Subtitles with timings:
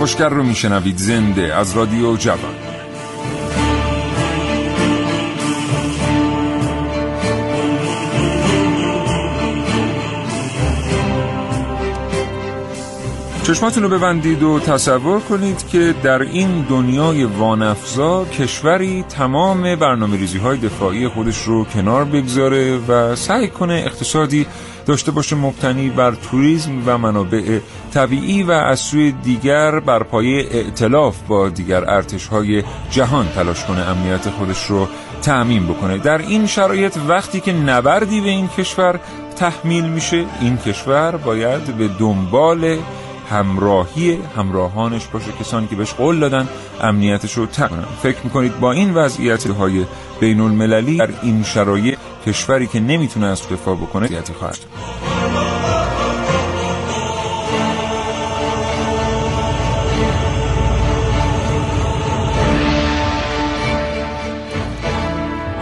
[0.00, 0.96] کاوشگر رو میشنوید.
[0.96, 2.54] زنده از رادیو جوان.
[13.42, 20.38] چشماتون رو ببندید و تصور کنید که در این دنیای وانفزا کشوری تمام برنامه ریزی
[20.38, 24.46] های دفاعی خودش رو کنار بگذاره و سعی کنه اقتصادی
[24.90, 27.58] داشته باشه مبتنی بر توریسم و منابع
[27.94, 33.80] طبیعی و از سوی دیگر بر پایه ائتلاف با دیگر ارتش های جهان تلاش کنه
[33.80, 34.88] امنیت خودش رو
[35.22, 35.98] تأمین بکنه.
[35.98, 39.00] در این شرایط وقتی که نبردی به این کشور
[39.36, 40.24] تحمیل میشه.
[40.40, 42.78] این کشور باید به دنبال
[43.30, 45.32] همراهی همراهانش باشه.
[45.40, 46.48] کسانی که بهش قول دادن
[46.80, 49.84] امنیتش رو تأمین فکر می‌کنید با این وضعیت های
[50.20, 54.58] بین المللی در این شرایط کشوری که نمی‌تونه از دفاع بکنه وضعیتی خواهد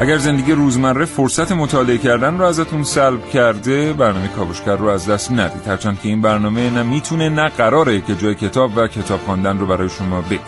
[0.01, 5.33] اگر زندگی روزمره فرصت مطالعه کردن رو ازتون سلب کرده برنامه کاوشگر رو از دست
[5.33, 5.67] ندید.
[5.67, 9.67] هرچند که این برنامه نه می‌تونه نه قراره که جای کتاب و کتاب خواندن رو
[9.67, 10.41] برای شما بگیره.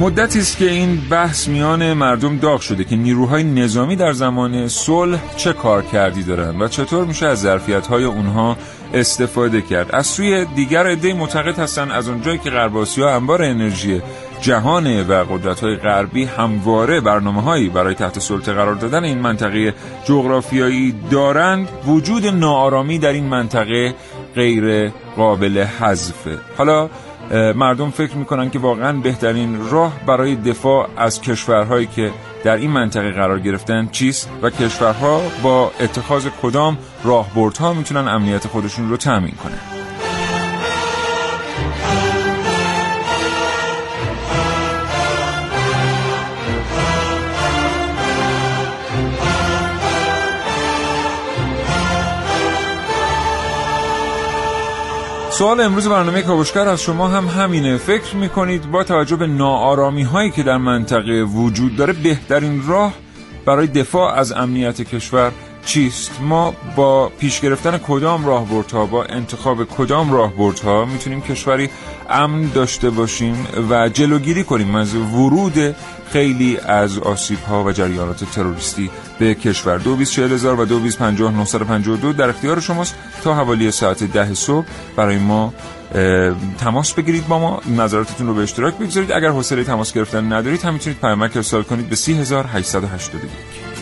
[0.00, 5.18] مدتی است که این بحث میان مردم داغ شده که نیروهای نظامی در زمان صلح
[5.36, 8.56] چه کار کردی دارن و چطور میشه از ظرفیت‌های اونها
[8.94, 9.94] استفاده کرد.
[9.94, 14.02] از سوی دیگر عده معتقد هستند از اونجایی که غرب آسیا انبار انرژی
[14.40, 19.74] جهان و قدرت های غربی همواره برنامه هایی برای تحت سلطه قرار دادن این منطقه
[20.04, 21.68] جغرافیایی دارند.
[21.86, 23.94] وجود ناآرامی در این منطقه
[24.34, 26.88] غیر قابل حذفه حالا
[27.54, 32.10] مردم فکر می‌کنن که واقعا بهترین راه برای دفاع از کشورهایی که
[32.44, 38.90] در این منطقه قرار گرفتن چیست و کشورها با اتخاذ کدام راهبردها می‌تونن امنیت خودشون
[38.90, 39.58] رو تأمین کنن.
[55.30, 57.76] سوال امروز برنامه کاوشگر از شما هم همینه.
[57.76, 62.92] فکر می‌کنید با توجه به ناآرامی هایی که در منطقه وجود داره بهترین راه
[63.46, 65.32] برای دفاع از امنیت کشور
[65.64, 71.70] چیست؟ ما با پیش گرفتن کدام راهبردها با انتخاب کدام راهبردها می‌تونیم کشوری
[72.10, 75.74] امن داشته باشیم و جلوگیری کنیم از ورود
[76.12, 79.78] خیلی از آسیب ها و جریانات تروریستی به کشور.
[79.78, 84.66] دو هزار و دو دو در اختیار شماست تا حوالی ساعت ده صبح.
[84.96, 85.54] برای ما
[86.58, 87.60] تماس بگیرید با ما.
[87.76, 89.12] نظراتتون رو به اشتراک بگذارید.
[89.12, 93.77] اگر حوصله تماس گرفتن ندارید هم می‌تونید پیامک ارسال کنید به 3881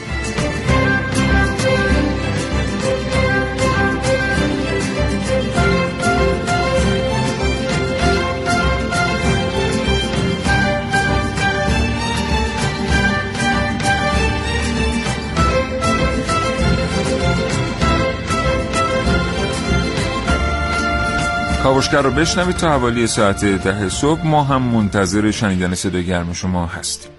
[21.76, 24.26] کاوشگر رو بشنوید تا حوالی ساعت ده صبح.
[24.26, 27.15] ما هم منتظر شنیدن صدای گرم شما هستیم.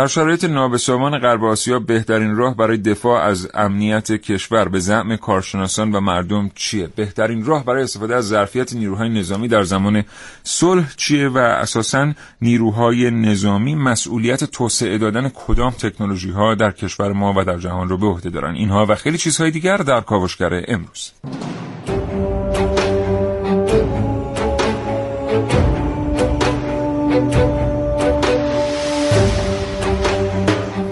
[0.00, 5.92] در شرایط نابسامان غرب آسیا بهترین راه برای دفاع از امنیت کشور به زعم کارشناسان
[5.92, 10.04] و مردم چیه؟ بهترین راه برای استفاده از ظرفیت نیروهای نظامی در زمان
[10.42, 17.34] صلح چیه و اساسا نیروهای نظامی مسئولیت توسعه دادن کدام تکنولوژی ها در کشور ما
[17.36, 21.12] و در جهان رو به عهده دارن؟ اینها و خیلی چیزهای دیگر در کاوشگر امروز.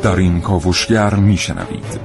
[0.09, 2.01] در این کاوشگر میشنوید.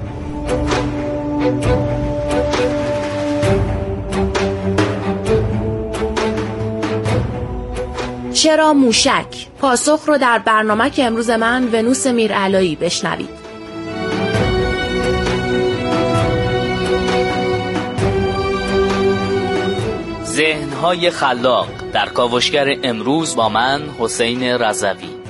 [8.33, 9.25] چرا موشک؟
[9.59, 13.29] پاسخ رو در برنامه که امروز من ونوس میرعلایی بشنوید.
[20.25, 25.22] ذهنهای خلاق در کاوشگر امروز با من حسین رضوی.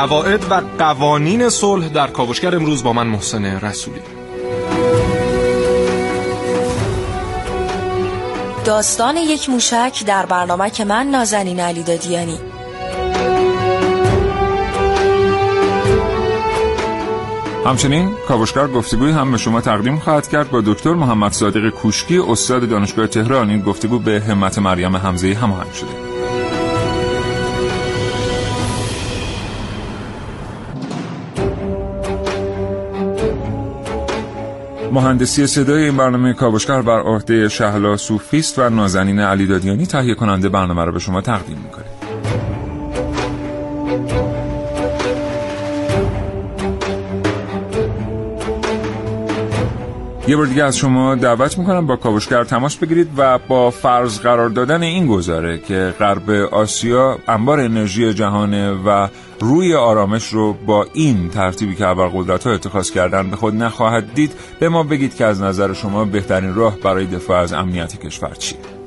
[0.00, 4.00] قواعد و قوانین صلح در کاوشگر امروز با من محسن رسولی.
[8.64, 12.38] داستان یک موشک در برنامه که من نازنین علی دادیانی.
[17.66, 22.68] همچنین کاوشگر گفتگوی هم به شما تقدیم خواهد کرد با دکتر محمد صادق کوشکی استاد
[22.68, 23.50] دانشگاه تهران.
[23.50, 26.09] این گفتگو به همت مریم حمزه هماهنگ شده.
[34.92, 40.48] مهندسی صدای این برنامه کاوشگر بر عهده شهلا صوفیست و نازنین علی دادیانی تهیه کننده
[40.48, 41.99] برنامه را به شما تقدیم می‌کنه
[50.30, 54.48] یه بار دیگه از شما دعوت می‌کنم با کاوشگر تماس بگیرید و با فرض قرار
[54.48, 59.08] دادن این گذاره که غرب آسیا انبار انرژی جهانه و
[59.40, 64.32] روی آرامش رو با این ترتیبی که ابرقدرت ها اتخاذ کردن به خود نخواهد دید
[64.60, 68.79] به ما بگید که از نظر شما بهترین راه برای دفاع از امنیت کشور چیه؟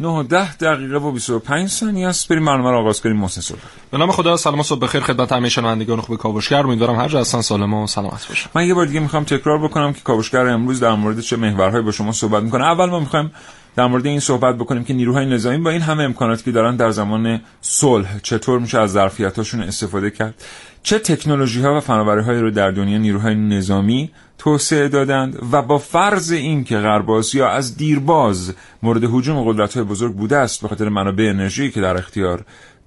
[0.00, 2.28] نه و ده دقیقه و 25 ثانیه است.
[2.28, 3.58] بریم برنامه رو آغاز کنیم محسن صبح.
[3.90, 6.66] به نام خدا سلام و صبح بخیر خدمت همه شنوندگان خوب کاوشگر.
[6.66, 8.50] امیدوارم هر جا هستن سالم و سلامت باشن.
[8.54, 11.90] من یه بار دیگه می‌خوام تکرار بکنم که کاوشگر امروز در مورد چه محورهایی با
[11.90, 12.64] شما صحبت می‌کنه.
[12.64, 13.32] اول ما می‌خوایم
[13.76, 16.90] در مورد این صحبت بکنیم که نیروهای نظامی با این همه امکاناتی که دارن در
[16.90, 20.34] زمان صلح چطور میشه از ظرفیتاشون استفاده کرد؟
[20.82, 26.32] چه تکنولوژی ها و فناوری رو در دنیا نیروهای نظامی توسعه دادند و با فرض
[26.32, 30.88] این که غرب آسیا از دیرباز مورد هجوم قدرت های بزرگ بوده است به خاطر
[30.88, 32.44] منابع انرژی که در اختیار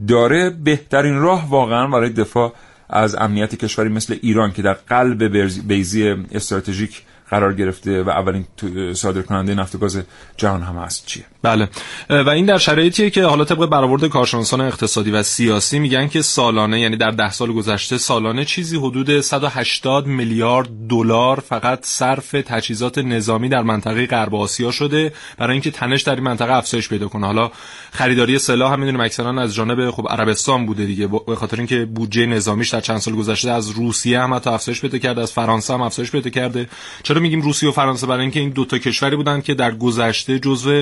[0.07, 2.53] داره بهترین راه واقعا برای دفاع
[2.89, 5.23] از امنیت کشوری مثل ایران که در قلب
[5.67, 8.45] بیزی استراتژیک قرار گرفته و اولین
[8.93, 10.01] صادر کننده نفت و گاز
[10.37, 11.69] جهان هم هست چیه؟ بله.
[12.09, 16.79] و این در شرایطیه که حالا طبق برآورد کارشناسان اقتصادی و سیاسی میگن که سالانه
[16.79, 23.49] یعنی در ده سال گذشته سالانه چیزی حدود 180 میلیارد دلار فقط صرف تجهیزات نظامی
[23.49, 27.25] در منطقه غرب آسیا شده برای اینکه تنش در این منطقه افزایش پیدا کنه.
[27.25, 27.51] حالا
[27.91, 32.25] خریداری سلاح هم می‌دونیم اکثرا از جانب خب عربستان بوده دیگه به خاطر اینکه بودجه
[32.25, 35.81] نظامیش در چند سال گذشته از روسیه هم حتی افزایش پیدا کرده از فرانسه هم
[35.81, 36.69] افزایش پیدا کرده.
[37.03, 40.39] چرا میگیم روسیه و فرانسه؟ برای اینکه این دو تا کشوری بودن که در گذشته
[40.39, 40.81] جزو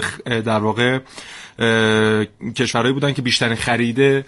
[0.49, 0.99] در واقع
[2.55, 4.25] کشورهایی بودن که بیشترین خرید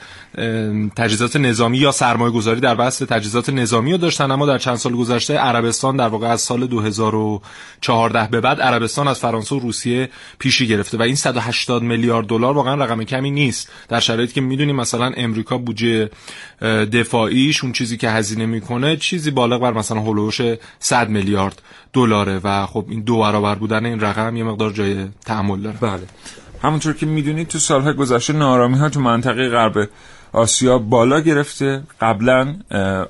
[0.95, 4.95] تجهیزات نظامی یا سرمایه گذاری در بحث تجهیزات نظامی رو داشتن اما در چند سال
[4.95, 10.67] گذشته عربستان در واقع از سال 2014 به بعد عربستان از فرانسه و روسیه پیشی
[10.67, 13.71] گرفته و این 180 میلیارد دلار واقعا رقم کمی نیست.
[13.89, 16.09] در شرایطی که می‌دونیم مثلا امریکا بودجه
[16.93, 20.41] دفاعیش اون چیزی که هزینه می‌کنه چیزی بالغ بر مثلا هولوش
[20.79, 21.61] 100 میلیارد
[21.93, 25.77] دلاره و خب این دو برابر بودن این رقم یه مقدار جای تحمل داره.
[25.81, 26.01] بله.
[26.61, 29.89] همونطور که می‌دونید تو سالهای گذشته نارامی ها تو منطقه غرب
[30.33, 31.83] آسیا بالا گرفته.
[32.01, 32.55] قبلا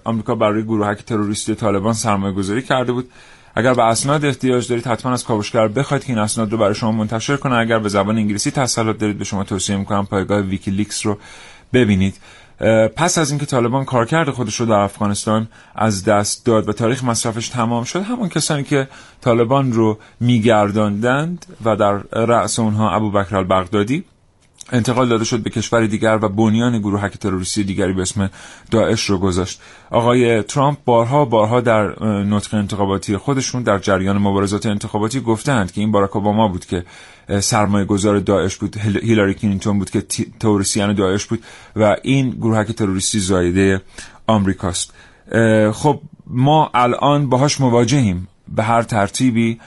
[0.04, 3.10] آمریکا برای گروهک تروریستی طالبان سرمایه گذاری کرده بود.
[3.56, 6.92] اگر به اسناد احتیاج دارید حتما از کاوشگر بخواید که این اسناد رو برای شما
[6.92, 7.56] منتشر کنه.
[7.56, 11.18] اگر به زبان انگلیسی تسلط دارید به شما توصیه می‌کنم پایگاه ویکیلیکس رو
[11.74, 12.16] ببینید.
[12.96, 17.50] پس از اینکه طالبان کارکرد خودش رو در افغانستان از دست داد و تاریخ مصرفش
[17.50, 18.88] تمام شد همون کسانی که
[19.22, 24.04] طالبان رو میگرداندند و در رأس اونها ابوبکر البغدادی
[24.72, 28.30] انتقال داده شد به کشور دیگر و بنیان گروهک تروریستی دیگری به اسم
[28.72, 29.62] داعش رو گذاشت.
[29.90, 35.92] آقای ترامپ بارها بارها در نطق انتخاباتی خودشون در جریان مبارزات انتخاباتی گفتند که این
[35.92, 36.86] باراک اوباما بود که
[37.40, 40.02] سرمایه گذار داعش بود هیلاری کلینتون بود که
[40.40, 41.44] تروریستیان داعش بود
[41.76, 43.82] و این گروهک تروریستی زایده
[44.28, 44.94] آمریکاست.
[45.74, 49.60] خب ما الان باهاش مواجهیم به هر ترتیبی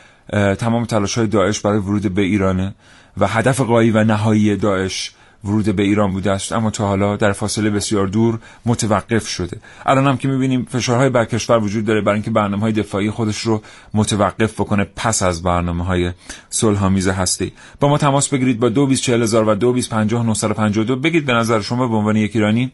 [0.58, 2.74] تمام تلاش های داعش برای ورود به ایرانه.
[3.18, 5.12] و هدف قایی و نهایی داعش
[5.44, 6.52] ورود به ایران بوده است.
[6.52, 9.60] اما تا حالا در فاصله بسیار دور متوقف شده.
[9.86, 13.40] الان هم که می‌بینیم فشارهای بر کشور وجود داره برای اینکه برنامه های دفاعی خودش
[13.40, 13.62] رو
[13.94, 16.12] متوقف بکنه پس از برنامه های
[16.50, 17.52] صلحآمیز هستی.
[17.80, 22.36] با ما تماس بگیرید با 224000 و 225952 بگید به نظر شما به عنوان یک
[22.36, 22.72] ایرانی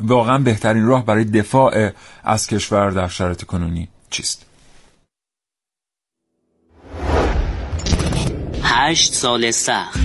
[0.00, 1.90] واقعا بهترین راه برای دفاع
[2.24, 4.47] از کشور در شرایط کنونی چیست؟
[8.70, 9.98] هشت سال سخت.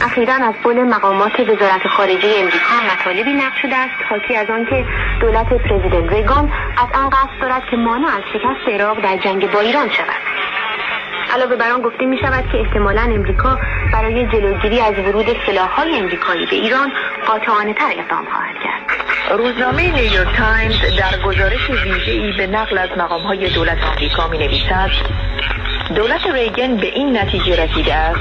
[0.00, 4.84] اخیرا از قول مقامات وزارت خارجه امریکا مطالبی نقل شده است حاکی از آنکه
[5.20, 9.60] دولت پرزیدنت ریگان از آن قصد دارد که مانع از شکست عراق در جنگ با
[9.60, 10.22] ایران شود.
[11.34, 13.58] علاوه بر آن گفته می شود که احتمالا امریکا
[13.92, 16.92] برای جلوگیری از ورود سلاحهای امریکایی به ایران
[17.26, 19.38] قاطعانه تر اقدام خواهد کرد.
[19.38, 24.90] روزنامه نیویورک تایمز در گزارش ویژه‌ای به نقل از مقامهای دولت آمریکا می نویسد
[25.94, 28.20] دولت ریگن به این نتیجه رسیده است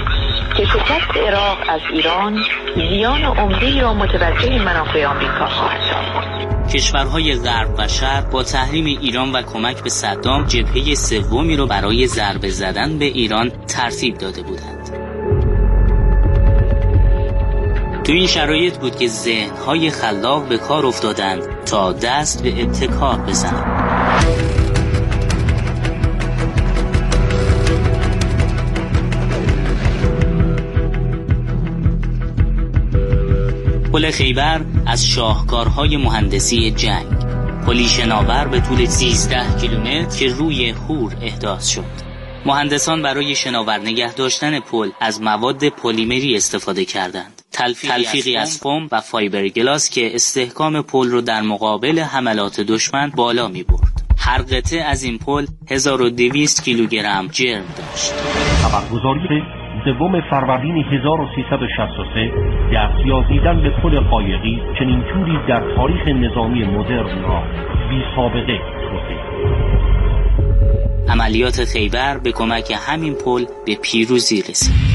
[0.57, 2.43] که شکست عراق از ایران
[2.75, 9.31] زیان عمده را متوجه منافع آمریکا خواهد ساخت کشورهای غرب و شرق با تحریم ایران
[9.31, 14.89] و کمک به صدام جبهه سومی را برای ضربه زدن به ایران ترتیب داده بودند.
[18.03, 23.74] تو این شرایط بود که ذهنهای خلاق به کار افتادند تا دست به ابتکار بزنند.
[33.95, 37.07] پل خیبر از شاهکارهای مهندسی جنگ.
[37.65, 41.83] پلی شناور به طول 13 کیلومتر که روی هور احداث شد.
[42.45, 47.41] مهندسان برای شناور نگه داشتن پل از مواد پلیمری استفاده کردند.
[47.51, 53.47] تلفیقی از فوم و فایبر گلاس که استحکام پل رو در مقابل حملات دشمن بالا
[53.47, 54.05] می برد.
[54.17, 58.13] هر قطعه از این پل 1200 کیلوگرم جرم داشت.
[58.61, 62.31] خبرگزاری سوم فروردین 1363
[62.73, 67.43] دستیازیدن به پل قایقی چنین توری در تاریخ نظامی مدرن را
[67.89, 68.59] بی سابقه
[71.09, 74.94] عملیات خیبر به کمک همین پل به پیروزی رسید.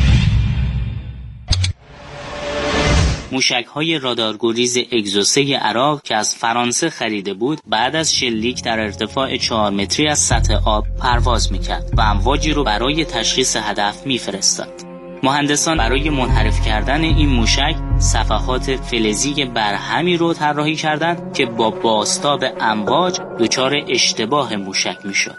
[3.33, 9.37] موشک های رادارگریز اگزوسه عراق که از فرانسه خریده بود بعد از شلیک در ارتفاع
[9.37, 14.91] 4 متری از سطح آب پرواز می‌کرد و امواجی رو برای تشخیص هدف میفرستاد.
[15.23, 22.45] مهندسان برای منحرف کردن این موشک صفحات فلزی برهمی رو طراحی کردند که با باستاب
[22.61, 25.39] امواج دچار اشتباه موشک می‌شد.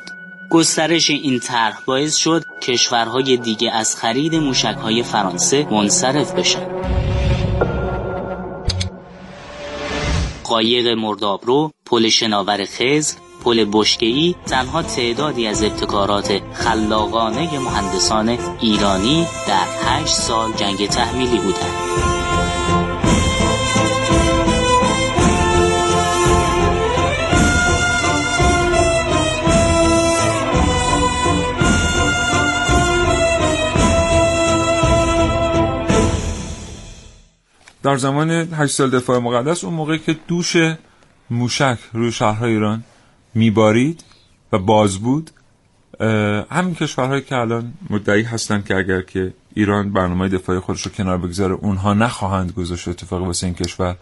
[0.50, 7.11] گسترش این طرح باعث شد کشورهای دیگه از خرید موشک های فرانسه منصرف بشن.
[10.51, 19.65] قایق مردابرو، پل شناور خزر، پل بشکه‌ای تنها تعدادی از ابتکارات خلاقانه مهندسان ایرانی در
[19.86, 22.21] هشت سال جنگ تحمیلی بودند.
[37.84, 40.56] در زمان هشت سال دفاع مقدس اون موقعی که دوش
[41.30, 42.84] موشک روی شهرهای ایران
[43.34, 44.04] میبارید
[44.52, 45.32] و باز بود
[46.52, 51.18] همین کشورهایی که الان مدعی هستند که اگر که ایران برنامه دفاعی خودش رو کنار
[51.18, 53.96] بگذاره اونها نخواهند گذاشت اتفاق واسه این کشور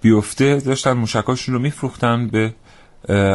[0.00, 0.60] بیفته.
[0.60, 2.54] داشتن موشکاشون رو میفروختن به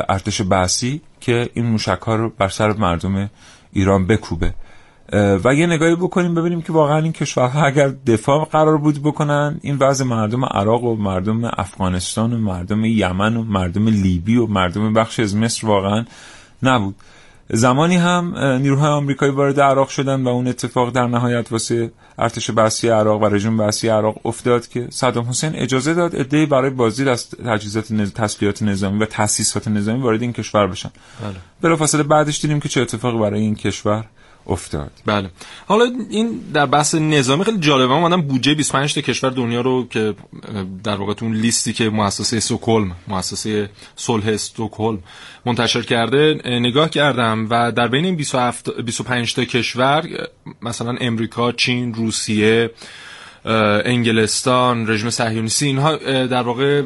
[0.09, 3.29] ارتش بعثی که این موشک ها رو بر سر مردم
[3.73, 4.53] ایران بکوبه.
[5.13, 9.77] و یه نگاهی بکنیم ببینیم که واقعا این کشورها اگر دفاع قرار بود بکنن این
[9.77, 15.19] وضع مردم عراق و مردم افغانستان و مردم یمن و مردم لیبی و مردم بخش
[15.19, 16.05] از مصر واقعا
[16.63, 16.95] نبود
[17.49, 22.89] زمانی هم نیروهای آمریکایی وارد عراق شدن و اون اتفاق در نهایت واسه ارتش بعثی
[22.89, 27.29] عراق و رژیم بعثی عراق افتاد که صدام حسین اجازه داد عده‌ای برای بازدید از
[27.29, 28.13] تجهیزات نز...
[28.13, 30.89] تسلیحات نظامی و تاسیسات نظامی وارد این کشور بشن
[31.21, 31.35] بله.
[31.61, 34.05] بلافاصله بعدش دیدیم که چه اتفاقی برای این کشور
[34.47, 34.91] افتاد.
[35.05, 35.29] بله.
[35.67, 37.93] حالا این در بحث نظامی خیلی جالبه.
[37.93, 40.15] اومدم بودجه 25 تا کشور دنیا رو که
[40.83, 44.99] در واقع اون لیستی که مؤسسه استکهلم مؤسسه صلح استکهلم
[45.45, 50.03] منتشر کرده نگاه کردم و در بین این 27 25 تا کشور
[50.61, 52.71] مثلا امریکا، چین، روسیه
[53.85, 55.95] انگلستان رژیم صهیونیستی اینها
[56.25, 56.83] در واقع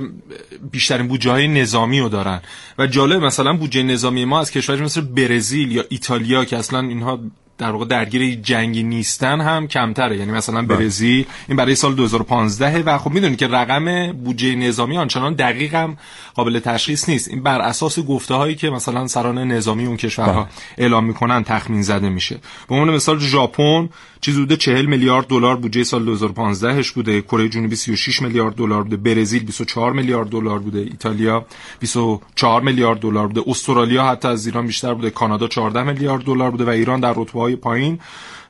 [0.71, 2.41] بیشترین بودجه های نظامی رو دارن.
[2.77, 7.19] و جالب مثلا بودجه نظامی ما از کشوری مثل برزیل یا ایتالیا که اصلا اینها
[7.57, 10.17] در واقع درگیر جنگی نیستن هم کمتره.
[10.17, 10.77] یعنی مثلا بله.
[10.77, 15.97] برزیل این برای سال 2015 و خب می‌دونید که رقم بودجه نظامی آنچنان دقیق هم
[16.35, 17.27] قابل تشخیص نیست.
[17.27, 20.51] این بر اساس گفته هایی که مثلا سران نظامی اون کشورها بله.
[20.77, 22.39] اعلام می‌کنن تخمین زده میشه.
[22.69, 23.89] به عنوان مثال ژاپن
[24.21, 27.21] چیز بوده 40 میلیارد دلار بودجه سال 2015 ش بوده.
[27.21, 28.97] کره جنوبی 36 میلیارد دلار بوده.
[28.97, 30.79] برزیل 24 میلیارد دلار بوده.
[30.79, 31.45] ایتالیا
[31.79, 33.41] 24 میلیارد دلار بوده.
[33.47, 35.09] استرالیا حتی از ایران بیشتر بوده.
[35.09, 37.99] کانادا 14 میلیارد دلار بوده و ایران در رتبه های پایین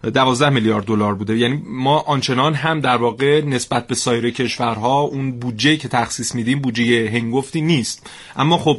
[0.04, 1.38] 12 میلیارد دلار بوده.
[1.38, 6.60] یعنی ما آنچنان هم در واقع نسبت به سایر کشورها اون بودجه که تخصیص میدیم
[6.60, 8.10] بودجه هنگفتی نیست.
[8.36, 8.78] اما خب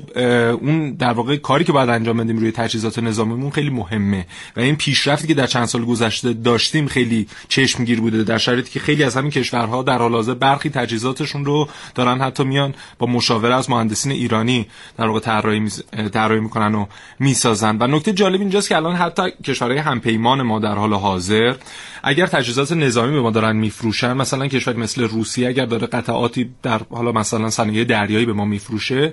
[0.63, 4.27] اون در واقع کاری که باید انجام بدیم روی تجهیزات نظامیمون خیلی مهمه.
[4.57, 8.81] و این پیشرفتی که در چند سال گذشته داشتیم خیلی چشمگیر بوده در شرایطی که
[8.81, 13.55] خیلی از همین کشورها در حال حاضر برخی تجهیزاتشون رو دارن حتی میان با مشاوره
[13.55, 14.67] از مهندسین ایرانی
[14.99, 15.71] در واقع طراحی می...
[16.13, 16.87] طراحی می‌کنن و
[17.19, 17.77] می‌سازن.
[17.81, 21.55] و نکته جالب اینجاست که الان حتی کشورهای همپیمان ما در حال حاضر.
[22.03, 26.81] اگر تجهیزات نظامی به ما دارن میفروشن مثلا کشور مثل روسیه اگر داره قطعاتی در
[26.91, 29.13] حالا مثلا صنایع دریایی به ما میفروشه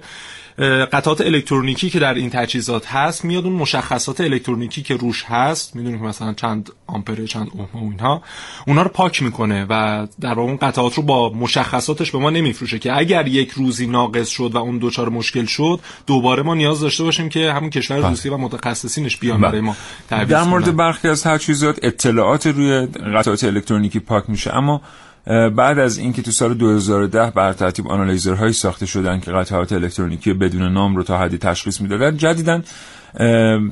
[0.58, 6.00] قطعات الکترونیکی که در این تجهیزات هست میاد اون مشخصات الکترونیکی که روش هست می‌دونیم
[6.00, 8.22] که مثلا چند آمپره چند اوم و اینها
[8.68, 12.80] اونا رو پاک می‌کنه و در واقع اون قطعات رو با مشخصاتش به ما نمیفروشه
[12.80, 17.04] که اگر یک روزی ناقص شد و اون دوچار مشکل شد دوباره ما نیاز داشته
[17.04, 18.10] باشیم که همون کشور بله.
[18.10, 19.50] روسیه و متخصصینش بیان بله.
[19.50, 19.76] برای ما
[20.10, 24.82] در مورد برخی از تجهیزات اطلاعات روی قطعات الکترونیکی پاک میشه اما
[25.56, 30.74] بعد از اینکه تو سال 2010 بر ترتیب آنالیزرهایی ساخته شدن که قطعات الکترونیکی بدون
[30.74, 32.64] نام رو تا حدی تشخیص می‌دادن جدیدن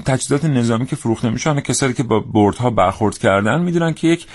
[0.05, 4.27] تجهیزات نظامی که فروخته میشن کسایی که با بردها برخورد کردن می‌دونن که یک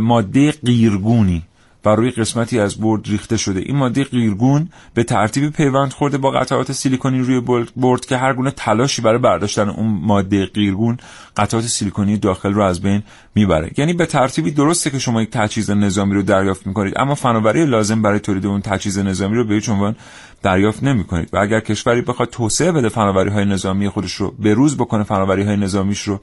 [0.00, 1.42] ماده قیرگونی
[1.84, 3.60] بر روی قسمتی از برد ریخته شده.
[3.60, 7.40] این ماده قیرگون به ترتیب پیوند خورده با قطعات سیلیکونی روی
[7.76, 10.96] برد که هر گونه تلاشی برای برداشتن اون ماده قیرگون
[11.36, 13.02] قطعات سیلیکونی داخل رو از بین
[13.34, 13.70] می‌بره.
[13.76, 18.02] یعنی به ترتیبی درسته که شما یک تجهیز نظامی رو دریافت می‌کنید اما فناوری لازم
[18.02, 19.96] برای تولید اون تجهیز نظامی رو به هیچ عنوان
[20.44, 24.54] دریافت نمی کنید و اگر کشوری بخواد توسعه بده فناوری های نظامی خودش رو به
[24.54, 26.20] روز بکنه فناوری های نظامیش رو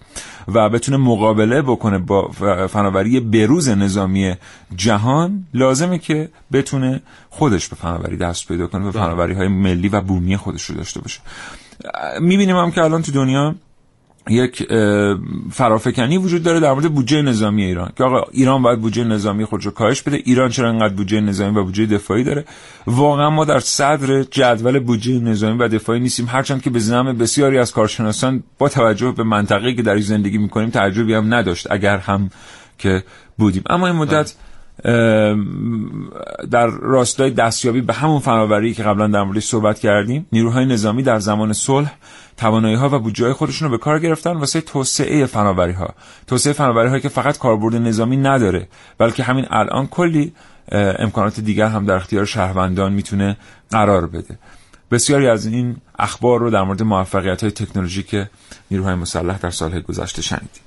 [0.48, 2.28] و بتونه مقابله بکنه با
[2.68, 4.36] فناوری بروز نظامی
[4.76, 8.92] جهان لازمه که بتونه خودش به فناوری دست پیدا کنه به.
[8.92, 11.20] فناوری های ملی و بومی خودش رو داشته باشه
[12.20, 13.56] می‌بینیم هم که الان تو دنیا
[14.30, 14.68] یک
[15.52, 17.92] فرافکنی وجود داره در مورد بودجه نظامی ایران.
[17.98, 20.18] که آقا ایران باید بودجه نظامی خودش رو کاهش بده.
[20.26, 22.46] ایران چرا انقدر بودجه نظامی و بودجه دفاعی داره؟
[22.88, 26.28] واقعا ما در صدر جدول بودجه نظامی و دفاعی نیستیم.
[26.30, 30.70] هرچند که به زعم بسیاری از کارشناسان با توجه به منطقه‌ای که در زندگی می‌کنیم
[30.70, 32.30] تعجبی هم نداشت اگر هم
[32.78, 33.04] که
[33.38, 33.64] بودیم.
[33.70, 34.34] اما این مدت
[36.52, 41.20] در راستای دستیابی به همون فناوری که قبلا در موردش صحبت کردیم نیروهای نظامی در
[41.20, 41.94] زمان صلح
[42.38, 45.94] توانایی ها و بودجه خودشون رو به کار گرفتن واسه توسعه فناوری ها
[46.28, 48.68] توسعه فناوری هایی که فقط کاربرد نظامی نداره
[48.98, 50.34] بلکه همین الان کلی
[50.72, 53.38] امکانات دیگر هم در اختیار شهروندان می‌تونه
[53.72, 54.38] قرار بده.
[54.92, 58.16] بسیاری از این اخبار رو در مورد موفقیت های تکنولوژیک
[58.72, 60.64] نیروهای مسلح در سالهای گذشته شنیدیم.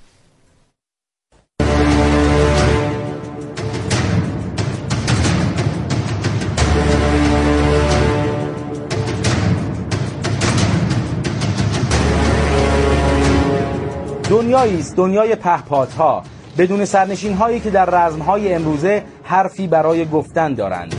[14.35, 16.23] دنیایی است دنیای پهپادها.
[16.59, 20.95] بدون سرنشین هایی که در رزم های امروزه حرفی برای گفتن دارند.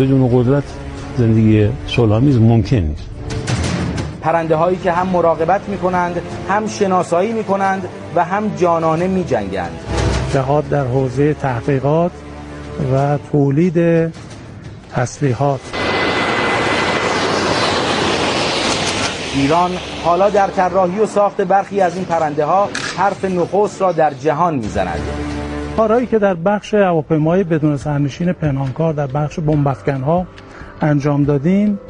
[0.00, 0.64] بدون قدرت
[1.18, 3.02] زندگی صلحآمیز ممکن نیست.
[4.20, 9.24] پرنده هایی که هم مراقبت می کنند هم شناسایی می کنند و هم جانانه می
[9.24, 9.78] جنگند
[10.34, 12.12] جهاد در حوزه تحقیقات
[12.92, 14.12] و تولید
[14.92, 15.79] تسلیحات.
[19.40, 19.70] ایران
[20.04, 24.54] حالا در طراحی و ساخت برخی از این پرنده ها حرف نخست را در جهان
[24.54, 25.00] می‌زند.
[25.76, 30.26] کارهایی که در بخش هواپیمای بدون سرنشین پنهانکار در بخش بمبافکن ها
[30.80, 31.80] انجام دادیم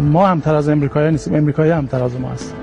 [0.00, 1.34] ما همتر از امریکایی نیستیم.
[1.34, 2.54] امریکایی همتر از ما هست.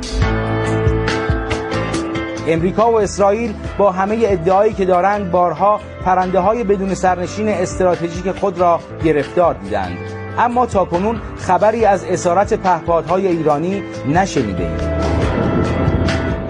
[2.48, 8.60] امریکا و اسرائیل با همه ادعایی که دارند بارها پرنده های بدون سرنشین استراتژیک خود
[8.60, 9.98] را گرفتار دیدند.
[10.40, 14.94] اما تا کنون خبری از اسارت پهپادهای ایرانی نشنیده ایم.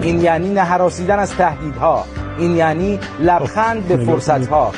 [0.02, 2.04] این یعنی نهراسیدن از تهدیدها.
[2.38, 4.72] این یعنی لبخند به فرصتها.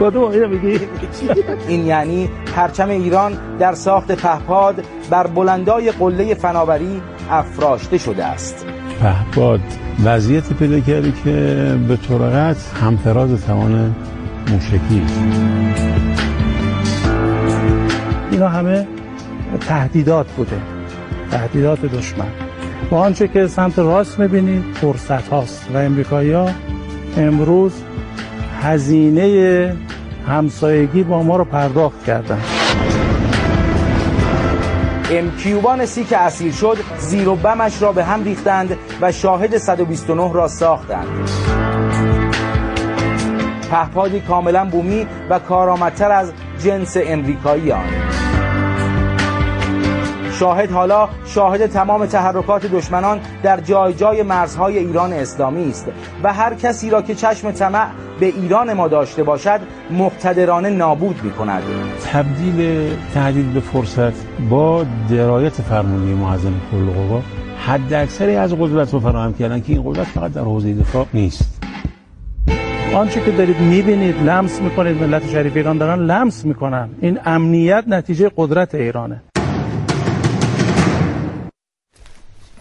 [1.68, 8.66] این یعنی پرچم ایران در ساخت پهپاد بر بلندای قله فناوری افراشته شده است.
[9.00, 9.60] پهپاد
[10.04, 11.30] وضعیت پیدا کرده که
[11.88, 13.94] به طرقت همفراز توان
[14.50, 15.02] موشکی.
[18.34, 18.86] اینا همه
[19.68, 20.56] تهدیدات بوده.
[21.30, 22.26] تهدیدات دشمن.
[22.90, 26.50] با آنچه که سمت راست می‌بینید فرصت هاست و امریکایی ها
[27.16, 27.72] امروز
[28.62, 29.76] هزینه
[30.28, 32.40] همسایگی با ما رو پرداخت کردن.
[35.38, 40.32] کیوبان سی که اسیر شد زیر و بمش را به هم ریختند و شاهد 129
[40.32, 41.06] را ساختند.
[43.70, 46.32] پهپادی کاملا بومی و کارآمدتر از
[46.64, 48.13] جنس امریکایی آن
[50.38, 55.86] شاهد حالا شاهد تمام تحرکات دشمنان در جای جای مرزهای ایران اسلامی است
[56.22, 57.86] و هر کسی را که چشم طمع
[58.20, 61.62] به ایران ما داشته باشد مقتدرانه نابود می کند
[62.12, 64.12] تبدیل تهدید به فرصت
[64.50, 67.20] با درایت فرمانده معظم کل قوا
[67.66, 71.60] حد اکثری از قدرت رو فراهم کردن که این قدرت فقط در حوزه دفاع نیست.
[72.94, 76.88] آنچه که دارید می‌بینید لمس می‌کنید ملت شریف ایران دارن لمس می‌کنن.
[77.00, 79.22] این امنیت نتیجه قدرت ایرانه.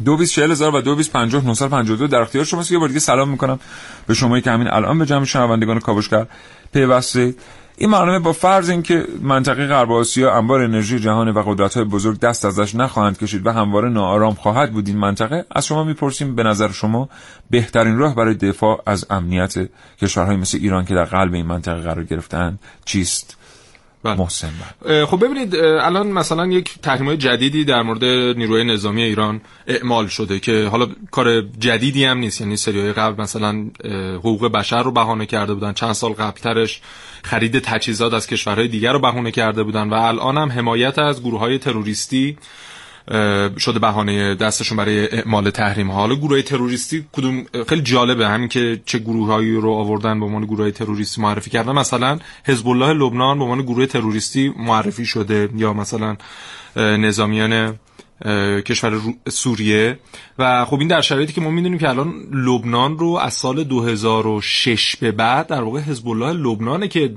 [0.06, 2.72] دو بیس چهل هزار و دو بیس پنجاه نوصل پنجاه دو در اختیار شماست.
[2.72, 3.60] یه بار دیگه سلام می‌کنم
[4.08, 6.28] به شمایی که همین الان به جمع شنوندگان کاوشگر
[6.74, 7.36] پیوسته
[7.78, 12.46] این برنامه با فرض اینکه منطقه غرب آسیا انبار انرژی جهان و قدرت‌های بزرگ دست
[12.46, 16.72] ازش نخواهند کشید و همواره ناآرام خواهد بود این منطقه از شما می‌پرسیم به نظر
[16.72, 17.10] شما
[17.50, 19.54] بهترین راه برای دفاع از امنیت
[20.02, 23.38] کشورهای مثل ایران که در قلب این منطقه قرار گرفتن چیست؟
[24.04, 24.16] بله.
[24.16, 25.06] محسن بله.
[25.06, 28.04] خب ببینید الان مثلا یک تحریم جدیدی در مورد
[28.38, 33.22] نیروی نظامی ایران اعمال شده که حالا کار جدیدی هم نیست یعنی سری های قبل
[33.22, 33.66] مثلا
[34.18, 36.82] حقوق بشر رو بهانه کرده بودن چند سال قبلترش
[37.24, 41.40] خرید تجهیزات از کشورهای دیگر رو بهونه کرده بودن و الان هم حمایت از گروه
[41.40, 42.38] های تروریستی
[43.60, 48.82] شده بهانه دستشون برای اعمال تحریم ها حالا گروه تروریستی کدوم خیلی جالبه همین که
[48.86, 51.72] چه گروههایی رو آوردن به عنوان گروه تروریستی معرفی کردن.
[51.72, 55.50] مثلا حزب الله لبنان به عنوان گروه تروریستی معرفی شده.
[55.56, 56.18] یا مثلا
[56.76, 57.80] نظامیان
[58.66, 60.00] کشور سوریه.
[60.40, 64.96] و خب این در شرایطی که ما می‌دونیم که الان لبنان رو از سال 2006
[64.96, 67.16] به بعد در واقع حزب الله لبنانه که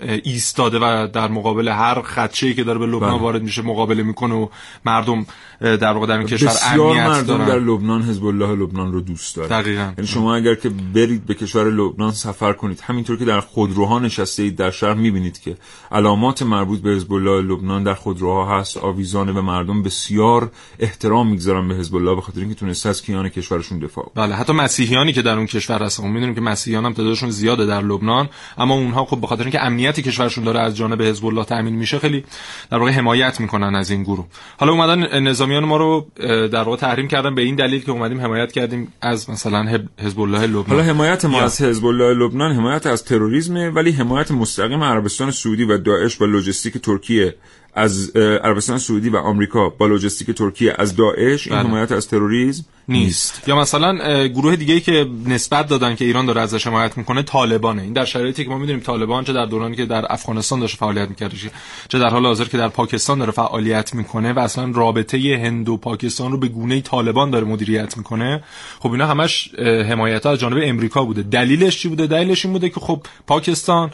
[0.00, 3.20] ایستاده و در مقابل هر خدشه که داره به لبنان بله.
[3.20, 4.48] وارد میشه مقابله می‌کنه و
[4.84, 5.26] مردم
[5.60, 7.46] در واقع در این کشور امنیت مردم دارن.
[7.46, 11.34] در لبنان حزب الله لبنان رو دوست داره دقیقاً یعنی شما اگر که برید به
[11.34, 15.56] کشور لبنان سفر کنید همینطور که در خودروها نشسته اید در شهر می‌بینید که
[15.92, 21.68] علامات مربوط به حزب الله لبنان در خودروها هست آویزانه و مردم بسیار احترام می‌گذارن
[21.68, 25.36] به حزب الله خاطر اینکه تونسته از کیان کشورشون دفاع بله حتی مسیحیانی که در
[25.36, 26.08] اون کشور هستن.
[26.08, 30.00] می‌دونیم که مسیحیان هم تعدادشون زیاده در لبنان اما اونها خب به خاطر اینکه امنیت
[30.00, 32.24] کشورشون داره از جانب حزب الله تامین میشه خیلی
[32.70, 34.26] در واقع حمایت می‌کنن از این گروه.
[34.58, 36.06] حالا اومدن نظامیان ما رو
[36.48, 40.46] در واقع تحریم کردن به این دلیل که اومدیم حمایت کردیم از مثلا حزب الله
[40.46, 40.66] لبنان.
[40.66, 45.64] حالا حمایت ما از حزب الله لبنان حمایت از تروریسم ولی حمایت مستقیم عربستان سعودی
[45.64, 47.34] و داعش و لوجستیک ترکیه
[47.74, 53.48] از عربستان سعودی و آمریکا با لوجستیک ترکیه از داعش این حمایت از تروریسم نیست.
[53.48, 57.82] یا مثلا گروه دیگه که نسبت دادن که ایران داره ازش حمایت می‌کنه طالبانه.
[57.82, 61.08] این در شرایطی که ما می‌دونیم طالبان چه در دورانی که در افغانستان داشته فعالیت
[61.08, 61.36] می‌کرده
[61.88, 65.76] چه در حال حاضر که در پاکستان داره فعالیت می‌کنه و اصلا رابطه هند و
[65.76, 68.44] پاکستان رو به گونه طالبان داره مدیریت می‌کنه.
[68.80, 71.22] خب اینا همش حمایت از جانب امریکا بوده.
[71.22, 73.90] دلیلش چی بوده؟ دلیلش این بوده که خب پاکستان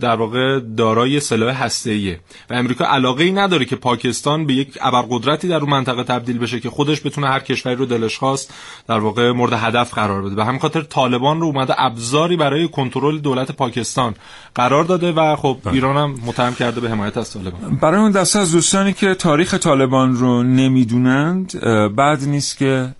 [0.00, 2.20] در واقع دارای سلاح هسته‌ایه.
[2.50, 6.60] و امریکا علاقه ای نداره که پاکستان به یک ابرقدرتی در اون منطقه تبدیل بشه
[6.60, 8.54] که خودش بتونه هر کشوری رو دلش خواست
[8.88, 10.34] در واقع مورد هدف قرار بده.
[10.34, 14.14] به همین خاطر طالبان رو اومده ابزاری برای کنترل دولت پاکستان
[14.54, 17.76] قرار داده و خب ایران هم متهم کرده به حمایت از طالبان.
[17.76, 21.60] برای اون دسته از دوستانی که تاریخ طالبان رو نمی‌دونند
[21.96, 22.94] بعد نیست که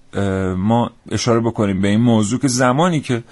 [0.57, 3.23] ما اشاره بکنیم به این موضوع که زمانی که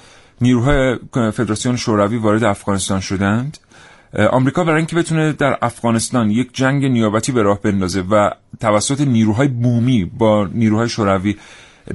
[0.43, 3.59] نیروهای فدراسیون شوروی وارد افغانستان شدند
[4.31, 9.49] آمریکا برای اینکه بتونه در افغانستان یک جنگ نیابتی به راه بندازه و توسط نیروهای
[9.49, 11.37] بومی با نیروهای شوروی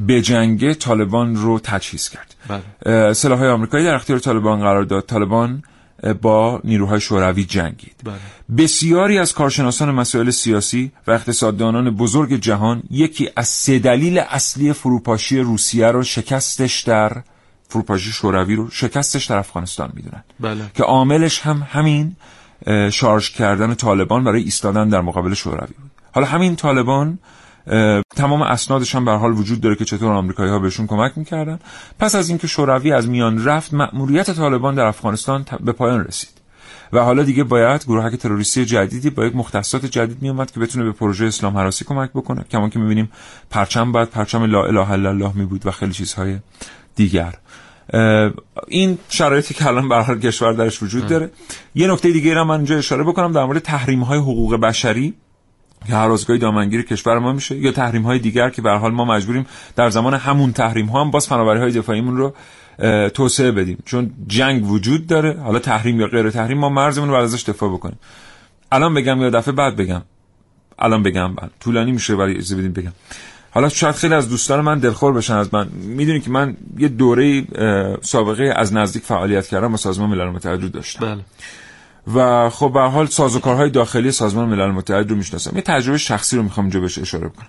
[0.07, 3.13] به جنگ طالبان رو تجهیز کرد بله.
[3.13, 5.63] سلاحهای آمریکایی در اختیار طالبان قرار داد طالبان
[6.21, 8.15] با نیروهای شوروی جنگید بله.
[8.57, 15.39] بسیاری از کارشناسان مسائل سیاسی و اقتصاددانان بزرگ جهان یکی از سه دلیل اصلی فروپاشی
[15.39, 17.21] روسیه رو شکستش در
[17.67, 20.23] فروپاشی شوروی رو شکستش در افغانستان می‌دونن.
[20.39, 20.71] بله.
[20.73, 22.15] که عاملش هم همین
[22.91, 25.91] شارژ کردن طالبان برای ایستادن در مقابل شوروی بود.
[26.12, 27.19] حالا همین طالبان
[28.15, 31.60] تمام اسنادش هم به حال وجود داره که چطور آمریکایی ها بهشون کمک می‌کردن.
[31.99, 36.30] پس از اینکه شوروی از میان رفت مأموریت طالبان در افغانستان به پایان رسید.
[36.93, 40.91] و حالا دیگه باید گروهک تروریستی جدیدی با یک مختصات جدید میومد که بتونه به
[40.91, 42.43] پروژه اسلام حراسی کمک بکنه.
[42.43, 43.12] کما که می‌بینیم
[43.49, 46.38] پرچم بعد پرچم لا اله الا الله می بود و خیلی چیزهای
[46.95, 47.34] دیگر.
[48.67, 51.30] این شرایطی که الان برای کشور درش وجود داره.
[51.76, 55.13] یه نکته دیگه را من اینجا اشاره بکنم در مورد تحریم های حقوق بشری.
[55.88, 57.58] که هر روزگاهی دامنگیر کشور ما میشه.
[57.58, 59.45] یا تحریم های دیگر که به حال ما مجبوریم
[59.76, 62.34] در زمان همون تحریم ها هم باز فناوری های دفاعیمون رو
[63.10, 63.78] توسعه بدیم.
[63.86, 65.39] چون جنگ وجود داره.
[65.41, 68.00] حالا تحریم یا غیر تحریم ما مرزمون رو ازش دفاع بکنیم.
[68.71, 70.02] الان بگم یا دفعه بعد بگم.
[70.80, 72.93] الان بگم بعد طولانی میشه ولی بدیم بگم.
[73.51, 77.43] حالا شاید خیلی از دوستان من دلخور بشن از من می‌دونی که من یه دوره
[78.01, 81.23] سابقه از نزدیک فعالیت کردم با سازمان ملل متحد داشتم بله.
[82.15, 85.55] و خب به حال سازوکارهای داخلی سازمان ملل متحد رو می‌شناسم.
[85.55, 87.47] یه تجربه شخصی رو می‌خوام اینجا بهش اشاره کنم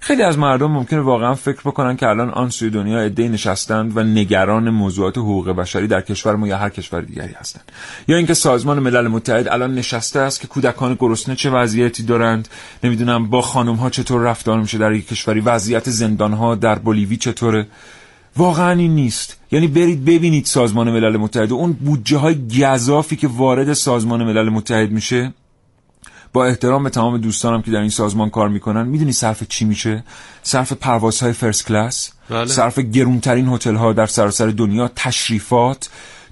[0.00, 4.02] خیلی از مردم ممکنه واقعا فکر بکنن که الان آن سوی دنیا عده‌ای نشستند و
[4.02, 7.72] نگران موضوعات حقوق بشری در کشور ما یا هر کشور دیگری هستند.
[8.08, 12.48] یا اینکه سازمان ملل متحد الان نشسته است که کودکان گرسنه چه وضعیتی دارند
[12.84, 17.16] نمی‌دونم با خانم ها چطور رفتار میشه در یک کشوری وضعیت زندان ها در بولیوی
[17.16, 17.66] چطوره.
[18.36, 19.36] واقعا این نیست.
[19.52, 21.52] یعنی برید ببینید سازمان ملل متحد.
[21.52, 25.34] اون بودجه های گذافی که وارد سازمان ملل متحد میشه
[26.32, 30.04] با احترام به تمام دوستانم که در این سازمان کار می‌کنن می‌دونی صرف چی میشه؟
[30.42, 32.46] صرف پروازهای فرست کلاس بله.
[32.46, 35.90] صرف گرونترین هتل ها در سراسر دنیا تشریفات.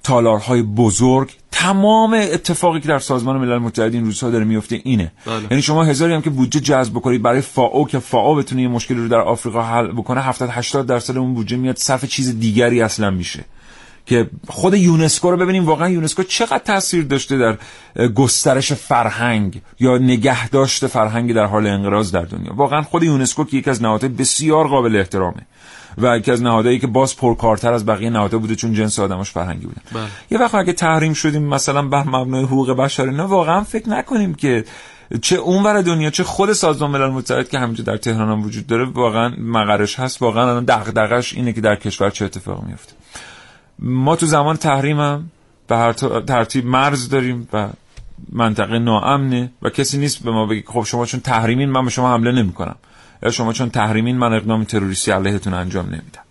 [0.08, 5.42] تالارهای بزرگ تمام اتفاقی که در سازمان ملل متحد این روزها داره میفته اینه بله.
[5.50, 8.98] یعنی شما هزاری هم که بودجه جذب بکنید برای فاو که فاو بتونه یه مشکلی
[8.98, 13.10] رو در آفریقا حل بکنه 70 80 درصد اون بودجه میاد صرف چیز دیگری اصلا
[13.10, 13.44] میشه
[14.08, 17.58] که خود یونسکو رو ببینیم واقعا یونسکو چقدر تاثیر داشته در
[18.08, 22.54] گسترش فرهنگ یا نگهداشت فرهنگ در حال انقراض در دنیا.
[22.54, 25.46] واقعا خود یونسکو که یکی از نهادهای بسیار قابل احترامه
[25.98, 29.66] و یکی از نهادهایی که باز پرکارتر از بقیه نهادها بوده چون جنس آدمش فرهنگی
[29.66, 29.82] بودن.
[29.92, 30.08] بله.
[30.30, 34.64] یه وقت اگه تحریم شدیم مثلا بر مبنای حقوق بشر نه واقعا فکر نکنیم که
[35.22, 38.84] چه اونور دنیا چه خود سازمان ملل متحد که همینجا در تهران هم وجود داره
[38.84, 40.22] واقعا مقرش هست.
[40.22, 42.97] واقعا الان دغدغش اینه که در کشور چه اتفاقی میفته.
[43.78, 45.30] ما تو زمان تحریم هم
[45.68, 47.68] به هر ترتیب مرز داریم و
[48.32, 52.12] منطقه ناامنه و کسی نیست به ما بگه خب شما چون تحریمین من به شما
[52.12, 52.76] حمله نمی‌کنم.
[53.22, 56.22] یا شما چون تحریمین من اقدام تروریستی علیهتون انجام نمیدم.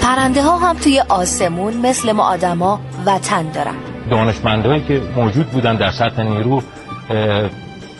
[0.00, 3.95] پرنده ها هم توی آسمون مثل ما آدما وطن دارن.
[4.10, 6.62] دانشمندهایی که موجود بودن در سطح نیرو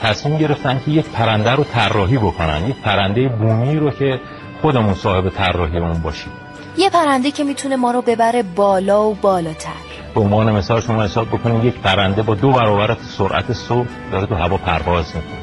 [0.00, 4.20] تصمیم گرفتن که یک پرنده رو طراحی بکنن یک پرنده بومی رو که
[4.62, 6.32] خودمون صاحب طراحی اون باشیم.
[6.78, 9.70] یه پرنده که می‌تونه ما رو ببره بالا و بالاتر.
[10.14, 14.34] به عنوان مثال شما حساب بکنید یک پرنده با دو برابر سرعت صبح داره تو
[14.34, 15.40] هوا پرواز می‌کنه.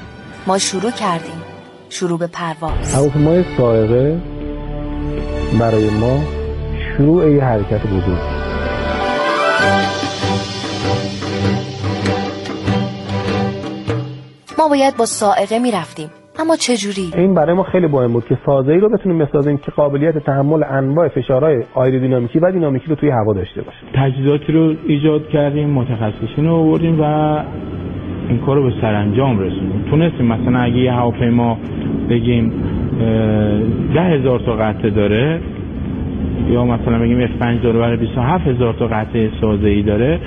[0.48, 1.42] ما شروع کردیم.
[1.90, 2.96] شروع به پرواز.
[2.96, 4.22] هواپیمای سائقه
[5.60, 6.24] برای ما
[6.98, 8.33] شروع یه حرکت بزرگ.
[14.64, 16.10] ما باید با سائقه می‌رفتیم.
[16.40, 20.18] اما چجوری؟ این برای ما خیلی مهم بود که سازه‌ای رو بتونیم بسازیم که قابلیت
[20.18, 25.70] تحمل انواع فشارهای آیرودینامیکی و دینامیکی رو توی هوا داشته باشه تجهیزاتی رو ایجاد کردیم
[25.70, 27.04] متخصصین رو آوردیم و
[28.30, 29.86] این کار رو به سرانجام رسوندیم.
[29.90, 31.58] تونستیم مثلا اگه یه هواپیما
[32.10, 32.54] بگیم
[33.94, 35.40] ده هزار تا قطعه داره
[36.50, 40.20] یا مثلا بگیم اف 5 داره برای 27 هزار تا قطعه سازه ای داره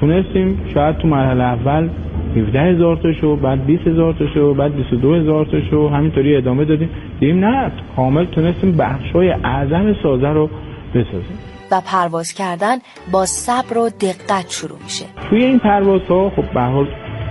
[0.00, 1.88] تونستیم شاید تو مرحله اول
[2.36, 6.36] 17 هزار تا شو بعد 20 هزار تا شو بعد 22 هزار تا شو همینطوری
[6.36, 6.90] ادامه دادیم.
[7.20, 10.50] دیدیم نه کامل تونستیم بخش های اعظم سازه رو
[10.94, 11.38] بسازیم.
[11.70, 12.76] و پرواز کردن
[13.12, 15.04] با صبر و دقت شروع میشه.
[15.30, 16.86] توی این پرواز ها خب به حال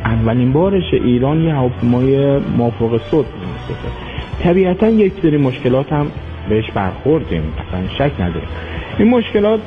[0.05, 3.89] اولین بارش ایران یه هواپیمای مافوق صد می‌سازه
[4.43, 6.07] طبیعتا یک سری مشکلات هم
[6.49, 7.43] بهش برخوردیم.
[7.67, 8.49] اصلا شک نداریم.
[8.99, 9.59] این مشکلات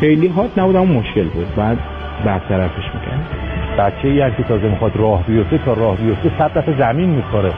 [0.00, 1.54] خیلی هات نبود اما مشکل بود.
[1.56, 1.78] بعد
[2.24, 7.10] برطرفش می‌کنیم بچه ای که تازه می‌خواد راه بیفته تا راه بیفته صد دفعه زمین
[7.10, 7.52] می‌خوره.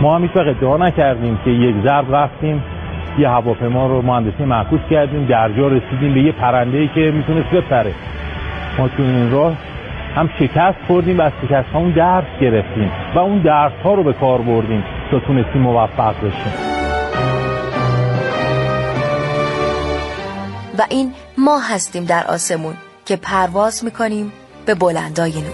[0.00, 2.62] ما هم هیچ ادعا نکردیم که یک ضرب رفتیم
[3.18, 7.50] یه هواپیما رو مهندسی معکوس کردیم در جا رسیدیم به یه پرنده ای که می‌تونست
[7.50, 7.94] بپره.
[8.78, 9.52] ما تو این راه
[10.16, 14.12] هم شکست خوردیم و از شکست همون درس گرفتیم و اون درس ها رو به
[14.12, 16.52] کار بردیم تا تونستیم موفق بشیم.
[20.78, 22.74] و این ما هستیم در آسمون
[23.06, 24.32] که پرواز می‌کنیم
[24.68, 25.44] به بلندای نور.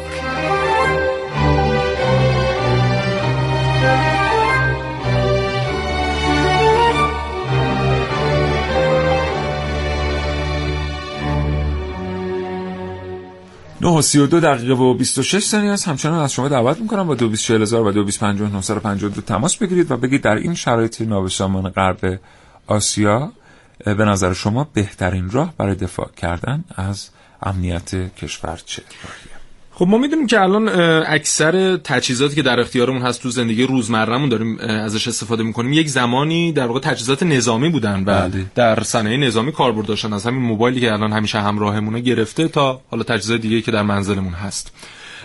[13.81, 15.88] نه و دو دقیقه و 26 ثانیه است.
[15.88, 18.53] همچنان از شما دعوت می‌کنم با دو بیست چهل هزار و دو بیست پنجاه و
[18.53, 22.20] نهصد و پنجاه و دو تماس بگیرید و بگید در این شرایط نابسامان غرب
[22.66, 23.33] آسیا
[23.85, 27.11] به نظر شما بهترین راه برای دفاع کردن از
[27.45, 28.83] امنیت کشور چه؟
[29.77, 30.69] خب ما می‌دونیم که الان
[31.07, 35.73] اکثر تجهیزاتی که در اختیارمون هست تو زندگی روزمرهمون داریم ازش استفاده می‌کنیم.
[35.73, 38.47] یک زمانی در واقع تجهیزات نظامی بودن و بله.
[38.55, 40.13] در صنایع نظامی کاربرد داشتن.
[40.13, 44.33] از همین موبایلی که الان همیشه همراهمونه گرفته تا حالا تجهیزات دیگه که در منزلمون
[44.33, 44.73] هست.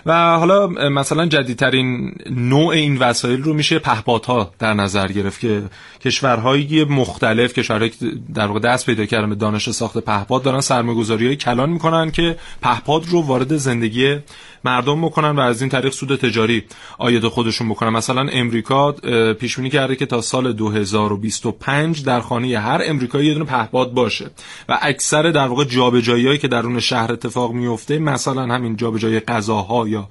[0.06, 5.62] و حالا مثلا جدیدترین نوع این وسایل رو میشه پهپادها در نظر گرفت که
[6.02, 11.28] کشورهای مختلف کشورهایی که در واقع دست پیدا کردن به دانش ساخت پهپاد دارن سرمایه‌گذاری
[11.28, 14.18] های کلان می‌کنن که پهپاد رو وارد زندگی
[14.64, 16.64] مردم بکنن و از این طریق سود تجاری
[16.98, 17.90] آید خودشون بکنن.
[17.90, 18.92] مثلا امریکا
[19.34, 24.30] پیش بینی کرده که تا سال 2025 در خانه هر امریکایی یه دونه پهپاد باشه
[24.70, 30.10] و اکثر در واقع جابجایی‌هایی که درون شهر اتفاق میفته مثلا همین جابجایی غذاها یا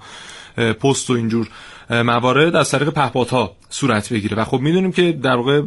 [0.56, 1.48] پست و اینجور
[1.90, 4.36] موارد از طریق پهپادها صورت بگیره.
[4.36, 5.62] و خب می‌دونیم که در واقع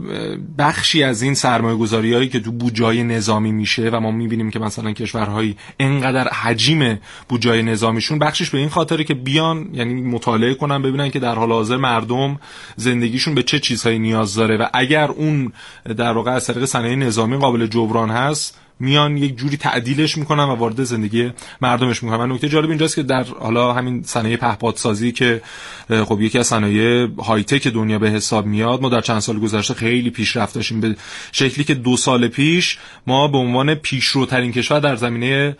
[0.58, 4.60] بخشی از این سرمایه گذاری هایی که تو بودجای نظامی میشه و ما می‌بینیم که
[4.60, 10.82] مثلا کشورهایی انقدر حجیم بودجای نظامیشون بخشش به این خاطره که بیان یعنی مطالعه کنن
[10.82, 12.40] ببینن که در حال حاضر مردم
[12.76, 14.58] زندگیشون به چه چیزهایی نیاز داره.
[14.58, 15.54] و اگر اون
[15.98, 20.56] در واقع از طریق صنایع نظامی قابل جبران هست میان یک جوری تعدیلش می‌کنن و
[20.56, 22.32] وارد زندگی مردمش می‌کنن.
[22.32, 25.41] و نکته جالب اینجاست که در حالا همین صنایع پهپادسازی که
[25.89, 29.74] خب یکی از صنایع های تک دنیا به حساب میاد ما در چند سال گذشته
[29.74, 30.82] خیلی پیشرفت داشتیم.
[30.82, 30.96] به
[31.32, 35.58] شکلی که دو سال پیش ما به عنوان پیشروترین کشور در زمینه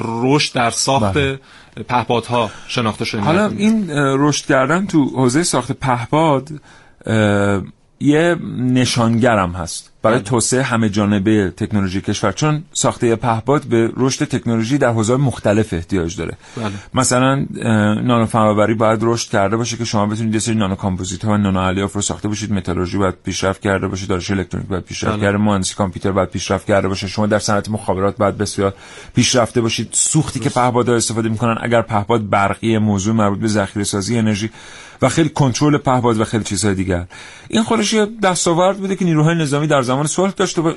[0.00, 1.38] رشد در ساخت بله.
[1.88, 3.24] پهپادها شناخته شدیم.
[3.24, 6.48] حالا این رشد کردن تو حوزه ساخت پهپاد
[8.00, 9.90] یه نشانگرم هست.
[10.02, 10.24] برای بله.
[10.24, 12.32] توسعه همه جانبه تکنولوژی کشور.
[12.32, 16.36] چون ساخته پهپاد به رشد تکنولوژی در حوزه مختلف احتیاج داره.
[16.56, 16.70] بله.
[16.94, 17.46] مثلا
[18.02, 21.36] نانو فناوری باید رشد کرده باشه که شما بتونید یه سری نانو کامپوزیت ها و
[21.36, 22.52] نانو الیاف رو ساخته باشید.
[22.52, 24.06] متالورژی باید پیشرفت کرده باشه.
[24.06, 25.22] دانش الکترونیک باید پیشرفت بله.
[25.22, 27.08] کرده مهندسی کامپیوتر باید پیشرفت کرده باشه.
[27.08, 28.74] شما در صنعت مخابرات باید بسیار
[29.14, 29.88] پیشرفته باشید.
[29.92, 34.50] سوختی که پهپادها استفاده می‌کنن اگر پهپاد برقی موضوع مربوط به ذخیره سازی انرژی
[35.02, 37.06] و خیلی کنترل پهپاد و خیلی چیزهای دیگر.
[37.48, 40.32] این خودش یه دستاورد بوده که نیروهای نظامی در زمان صلح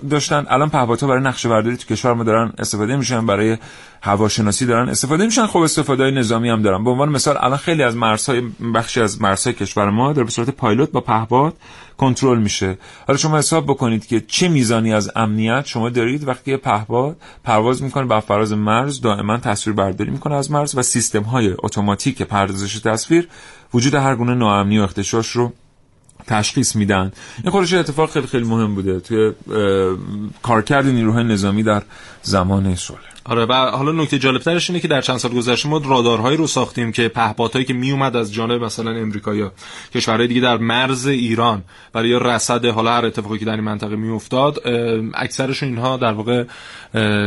[0.10, 0.46] داشتن.
[0.50, 3.58] الان پهپادها برای نقشه برداری تو کشور ما دارن استفاده میشن برای
[4.02, 5.46] هواشناسی دارن استفاده میشن.
[5.46, 6.84] خب استفاده نظامی هم دارن.
[6.84, 8.42] به عنوان مثال الان خیلی از مرزهای
[8.76, 11.54] بخشی از مرزهای کشور ما در به صورت پایلوت با پهپاد
[12.02, 12.78] کنترل میشه.
[13.08, 18.06] حالا شما حساب بکنید که چه میزانی از امنیت شما دارید وقتی پهپاد پرواز می‌کنه
[18.06, 23.28] بر فراز مرز دائما تصویر برداری می‌کنه از مرز و سیستم های اتوماتیک پردازش تصویر
[23.74, 25.54] وجود هر گونه ناامنی و اختشاش رو
[26.28, 27.12] تشخیص میدن.
[27.44, 29.00] این خودش اتفاق خیلی خیلی مهم بوده.
[29.00, 29.32] توی
[30.42, 31.82] کارکرد نیروهای نظامی در
[32.22, 33.11] زمان صلح.
[33.26, 36.92] آره و حالا نکته جالبترش اینه که در چند سال گذشته ما رادارهایی رو ساختیم
[36.92, 39.52] که پهپادهایی که می اومد از جانب مثلا امریکا یا
[39.96, 44.10] کشورهای دیگه در مرز ایران برای رصد حالا هر اتفاقی که در این منطقه می
[44.10, 44.68] افتاد
[45.14, 46.44] اکثرشون اینها در واقع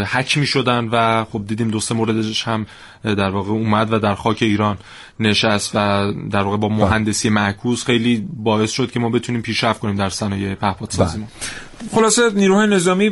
[0.05, 2.67] حک می شدن و خب دیدیم دوست موردش هم
[3.05, 4.79] در واقع اومد و در خاک ایران
[5.21, 6.79] نشست و در واقع با بله.
[6.79, 11.27] مهندسی معکوس خیلی باعث شد که ما بتونیم پیشرفت کنیم در صنایع پهپادسازی بله.
[11.95, 13.11] خلاصه نیروهای نظامی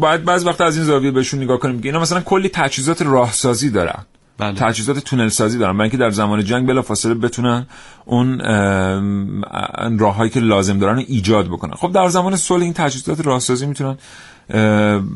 [0.00, 3.70] باید بعض وقت از این زاویه بهشون نگاه کنیم که اینا مثلا کلی تجهیزات راهسازی
[3.70, 4.04] دارن.
[4.38, 4.54] بله.
[4.54, 5.72] تجهیزات تونل سازی دارن.
[5.72, 7.66] برای اینکه در زمان جنگ بلا فاصله بتونن
[8.04, 8.38] اون
[9.98, 11.74] راههایی که لازم دارن ایجاد بکنن.
[11.74, 13.98] خب در زمان صلح این تجهیزات راهسازی می‌تونن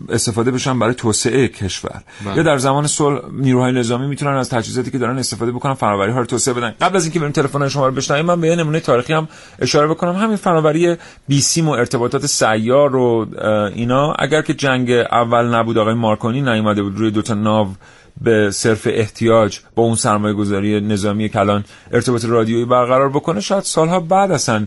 [0.09, 2.03] استفاده بشن برای توسعه کشور.
[2.27, 2.37] بله.
[2.37, 6.19] یا در زمان صلح نیروهای نظامی می‌تونن از تجهیزاتی که دارن استفاده بکنن فناوری ها
[6.19, 6.75] رو توسعه بدن.
[6.81, 9.87] قبل از اینکه بریم تلفن شما رو بشنویم من به یه نمونه تاریخی هم اشاره
[9.87, 10.17] بکنم.
[10.17, 10.97] همین فناوری
[11.29, 13.27] بیسیم و ارتباطات سیار و
[13.75, 14.13] اینا.
[14.19, 17.69] اگر که جنگ اول نبود آقای مارکونی نیومده بود روی دو تا ناو
[18.21, 24.01] به صرف احتیاج با اون سرمایه گذاری نظامی کلان ارتباط رادیویی برقرار بکنه شاید سالها
[24.01, 24.67] بعد اصلا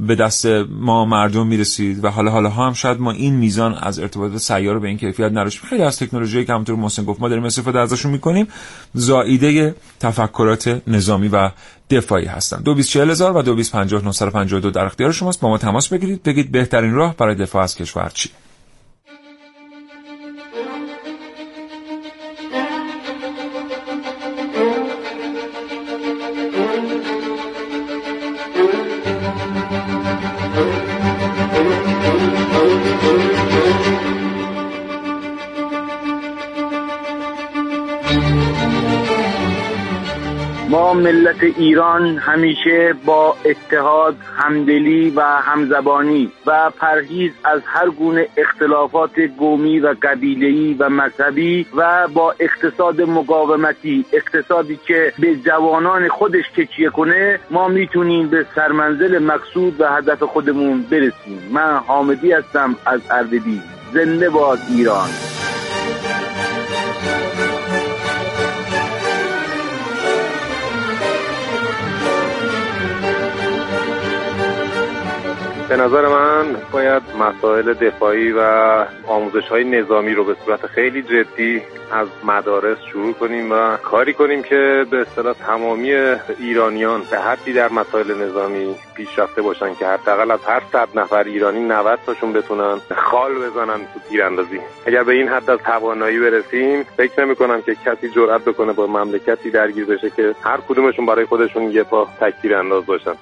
[0.00, 4.36] به دست ما مردم می‌رسید و حالا حالا هم شاید ما این میزان از ارتباط
[4.36, 5.70] سیار به این کیفیت نداشتیم.
[5.70, 8.48] خیلی از تکنولوژی که همونطور محسن گفت ما داریم استفاده ازشون می‌کنیم
[8.94, 11.50] زائیده تفکرات نظامی و
[11.90, 12.26] دفاعی
[12.64, 12.74] دو
[13.10, 15.40] هزار و دو در اختیار شماست.
[15.40, 16.22] با ما تماس بگیرید.
[16.22, 18.10] بگید بهترین راه برای دفاع از کشور
[40.94, 49.80] ملت ایران همیشه با اتحاد همدلی و همزبانی و پرهیز از هر گونه اختلافات قومی
[49.80, 57.40] و قبیله‌ای و مذهبی و با اقتصاد مقاومتی اقتصادی که به جوانان خودش تکیه کنه
[57.50, 61.50] ما می‌تونیم به سرمنزل مقصود و هدف خودمون برسیم.
[61.52, 63.60] من حامدی هستم از اردبیل.
[63.92, 65.08] زنده باد ایران.
[75.70, 78.40] به نظر من باید مسائل دفاعی و
[79.06, 81.62] آموزش های نظامی رو به صورت خیلی جدی
[81.92, 85.92] از مدارس شروع کنیم و کاری کنیم که به اصطلاح تمامی
[86.38, 91.60] ایرانیان به حدی در مسائل نظامی پیشرفته باشن که حداقل از هر صد نفر ایرانی
[91.60, 94.60] 90 تاشون بتونن خال بزنن تو تیراندازی.
[94.86, 98.86] اگر به این حد از توانایی برسیم فکر نمی کنم که کسی جرأت بکنه با
[98.86, 103.14] مملکتی درگیر بشه که هر کدومشون برای خودشون یه پا تکتیر انداز باشن.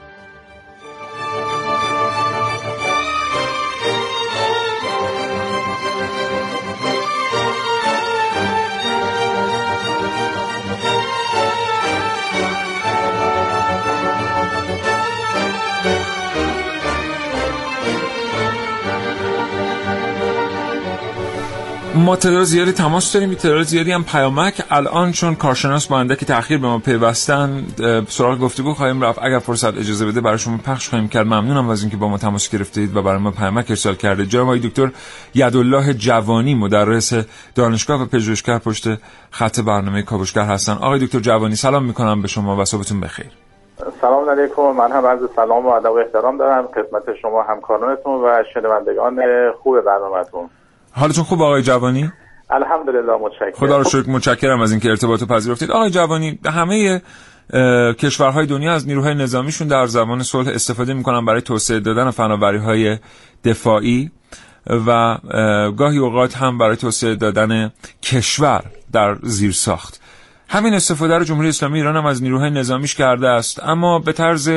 [21.99, 24.63] ما تعداد زیادی تماس داریم تعداد زیادی هم پیامک.
[24.71, 27.65] الان چون کارشناس با اندکی تاخیر به ما پیوستن
[28.09, 29.19] سراغ گفتگو خواهیم رفت.
[29.23, 32.51] اگر فرصت اجازه بده برای شما پخش خواهیم کرد ممنونم از اینکه با ما تماس
[32.51, 34.27] گرفتید و برای ما پیامک ارسال کرده.
[34.27, 34.91] جناب دکتر
[35.35, 37.13] یدالله جوانی مدرس
[37.55, 38.85] دانشگاه و پژوهشگر پشت
[39.31, 40.73] خط برنامه کاوشگر هستن.
[40.73, 43.31] آقای دکتر جوانی سلام می‌کنم به شما و صبحتون بخیر.
[44.01, 44.63] سلام علیکم.
[44.63, 46.69] من هم عرض سلام و ادب و احترام دارم.
[46.75, 49.17] خدمت شما همکارانتون و شنوندگان
[49.63, 50.51] خوب برنامهتون.
[50.99, 52.13] حالتون خوب آقای جوانی؟
[52.51, 53.53] الحمدلله متشکرم.
[53.53, 55.71] خدا رو شکر متشکرم از اینکه ارتباط پذیرفتید.
[55.71, 57.03] آقای جوانی همه
[57.99, 62.99] کشورهای دنیا از نیروهای نظامیشون در زمان صلح استفاده می‌کنن برای توسعه دادن فناوری های
[63.45, 64.11] دفاعی
[64.87, 65.19] و
[65.77, 67.73] گاهی اوقات هم برای توسعه دادن
[68.03, 70.01] کشور در زیر ساخت
[70.51, 73.63] همین استفاده رو جمهوری اسلامی ایران هم از نیروهای نظامیش کرده است.
[73.63, 74.51] اما به طرز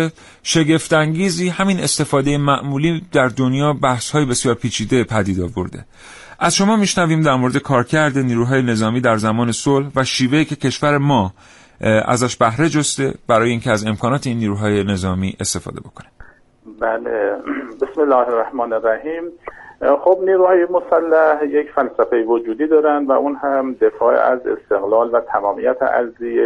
[0.44, 5.86] شگفتانگیزی همین استفاده معمولی در دنیا بحث های بسیار پیچیده پدید آورده.
[6.44, 10.98] از شما میشنویم در مورد کارکرد نیروهای نظامی در زمان صلح و شیوهی که کشور
[10.98, 11.32] ما
[12.06, 16.08] ازش بهره جسته برای اینکه از امکانات این نیروهای نظامی استفاده بکنه.
[16.80, 17.36] بله.
[17.82, 19.24] بسم الله الرحمن الرحیم.
[20.04, 25.78] خب نیروهای مسلح یک فلسفه وجودی دارند و اون هم دفاع از استقلال و تمامیت
[25.82, 26.40] ارضی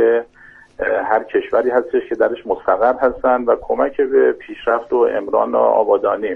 [0.79, 6.35] هر کشوری هستش که درش مستقر هستند و کمک به پیشرفت و امران و آبادانی.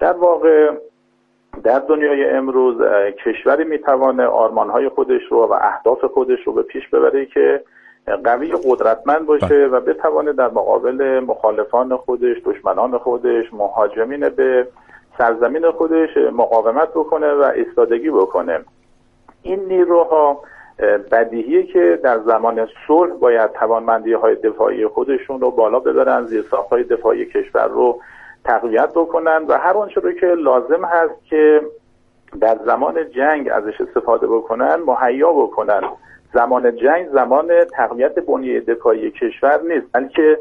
[0.00, 0.70] در واقع
[1.64, 2.76] در دنیای امروز
[3.24, 7.60] کشوری می‌توانه آرمانهای خودش رو و اهداف خودش رو به پیش ببره که
[8.24, 14.66] قوی قدرتمند باشه و بتوانه در مقابل مخالفان خودش دشمنان خودش مهاجمین به
[15.18, 18.60] سرزمین خودش مقاومت بکنه و ایستادگی بکنه.
[19.42, 20.40] این نیروها
[21.12, 26.84] بدیهیه که در زمان صلح باید توانمندی های دفاعی خودشون رو بالا ببرن زیر های
[26.84, 28.00] دفاعی کشور رو
[28.46, 31.60] تقویت بکنن و هر آنچه رو که لازم هست که
[32.40, 35.80] در زمان جنگ ازش استفاده بکنن مهیا بکنن.
[36.34, 40.38] زمان جنگ زمان تقویت بنیه دفاعی کشور نیست بلکه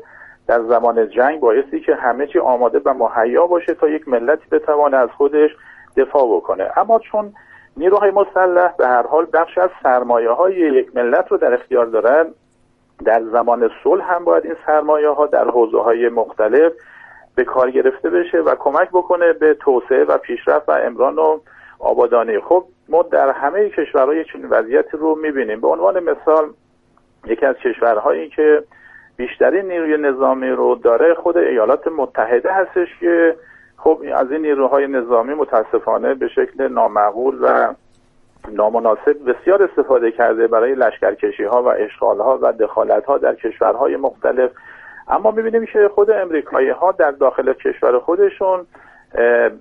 [0.48, 4.98] در زمان جنگ بایستی که همه چی آماده و مهیا باشه تا یک ملتی بتوانه
[4.98, 5.50] از خودش
[5.98, 6.70] دفاع بکنه.
[6.78, 7.34] اما چون
[7.78, 12.26] نیروهای مسلح به هر حال بخش از سرمایه های یک ملت رو در اختیار دارن
[13.06, 16.74] در زمان صلح هم باید این سرمایه ها در حوزه های مختلف
[17.36, 21.40] به کار گرفته بشه و کمک بکنه به توسعه و پیشرفت و امران و
[21.80, 25.62] آبادانی خب ما در همه کشورهای چنین وضعیتی رو می‌بینیم.
[25.62, 26.50] به عنوان مثال
[27.26, 28.64] یکی از کشورهایی که
[29.18, 33.36] بیشترین نیروی نظامی رو داره خود ایالات متحده هستش که
[33.78, 37.74] خب از این نیروهای نظامی متاسفانه به شکل نامعقول و
[38.52, 43.96] نامناسب بسیار استفاده کرده برای لشکرکشی ها و اشغال ها و دخالت ها در کشورهای
[43.96, 44.52] مختلف.
[45.08, 48.66] اما می‌بینیم که خود امریکایی ها در داخل کشور خودشون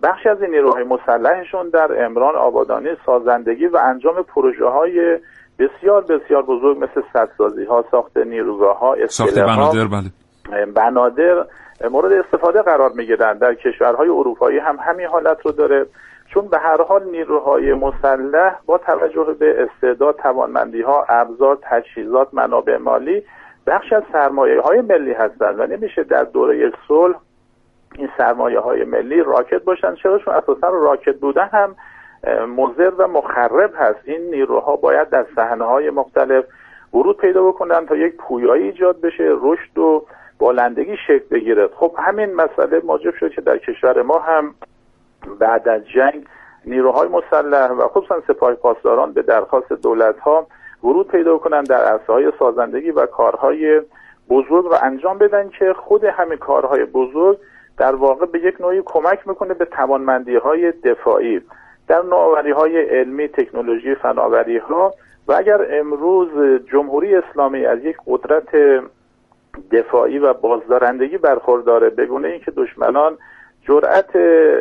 [0.02, 5.18] بخشی از این نیروهای مسلحشون در امران آبادانی سازندگی و انجام پروژه های
[5.58, 10.66] بسیار بسیار بزرگ مثل سدسازی ها ساخت نیروگاه ها ساخت بنادر بله.
[10.66, 11.44] بنادر
[11.90, 15.86] مورد استفاده قرار می‌گیرن در کشورهای اروپایی هم همین حالت رو داره.
[16.34, 22.76] چون به هر حال نیروهای مسلح با توجه به استعداد توانمندی ها ابزار تجهیزات منابع
[22.76, 23.22] مالی
[23.66, 27.16] بخش از سرمایه های ملی هستند و نمیشه در دوره صلح
[27.98, 31.76] این سرمایه های ملی راکت باشن چرا؟ چون اساسا راکت بودن هم
[32.56, 33.98] مضر و مخرب هست.
[34.04, 36.44] این نیروها باید در صحنه های مختلف
[36.94, 40.06] ورود پیدا بکنن تا یک پویایی ایجاد بشه رشد و
[40.38, 44.54] بالندگی شکل بگیره خب همین مسئله موجب شد که در کشور ما هم
[45.40, 46.26] بعد از جنگ
[46.64, 50.46] نیروهای مسلح و خصوصا سپاه پاسداران به درخواست دولت ها
[50.84, 53.80] ورود پیدا کنن در عرصه های سازندگی و کارهای
[54.30, 57.38] بزرگ رو انجام بدن که خود همین کارهای بزرگ
[57.78, 61.40] در واقع به یک نوعی کمک می‌کنه به توانمندی های دفاعی.
[61.88, 64.92] در نوآوری های علمی تکنولوژی فناوری ها
[65.28, 68.56] و اگر امروز جمهوری اسلامی از یک قدرت
[69.72, 73.18] دفاعی و بازدارندگی برخورداره بگونه اینکه دشمنان
[73.62, 74.10] جرأت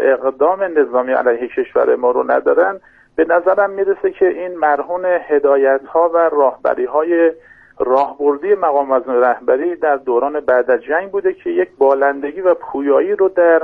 [0.03, 2.79] اقدام نظامی علیه کشور ما رو ندارن
[3.15, 7.31] به نظرم می‌رسه که این مرهون هدایت ها و راهبری های
[7.79, 13.15] راهبردی مقام وزن رهبری در دوران بعد از جنگ بوده که یک بالندگی و پویایی
[13.15, 13.61] رو در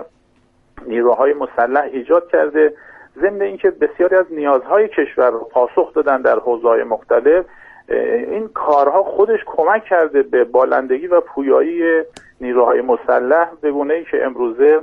[0.88, 2.74] نیروهای مسلح ایجاد کرده.
[3.22, 7.46] ضمن اینکه بسیاری از نیازهای کشور رو پاسخ دادن در حوزه‌های مختلف
[7.90, 12.04] این کارها خودش کمک کرده به بالندگی و پویایی
[12.42, 13.50] نیروهای مسلح.
[13.62, 14.82] به گونه ای که امروزه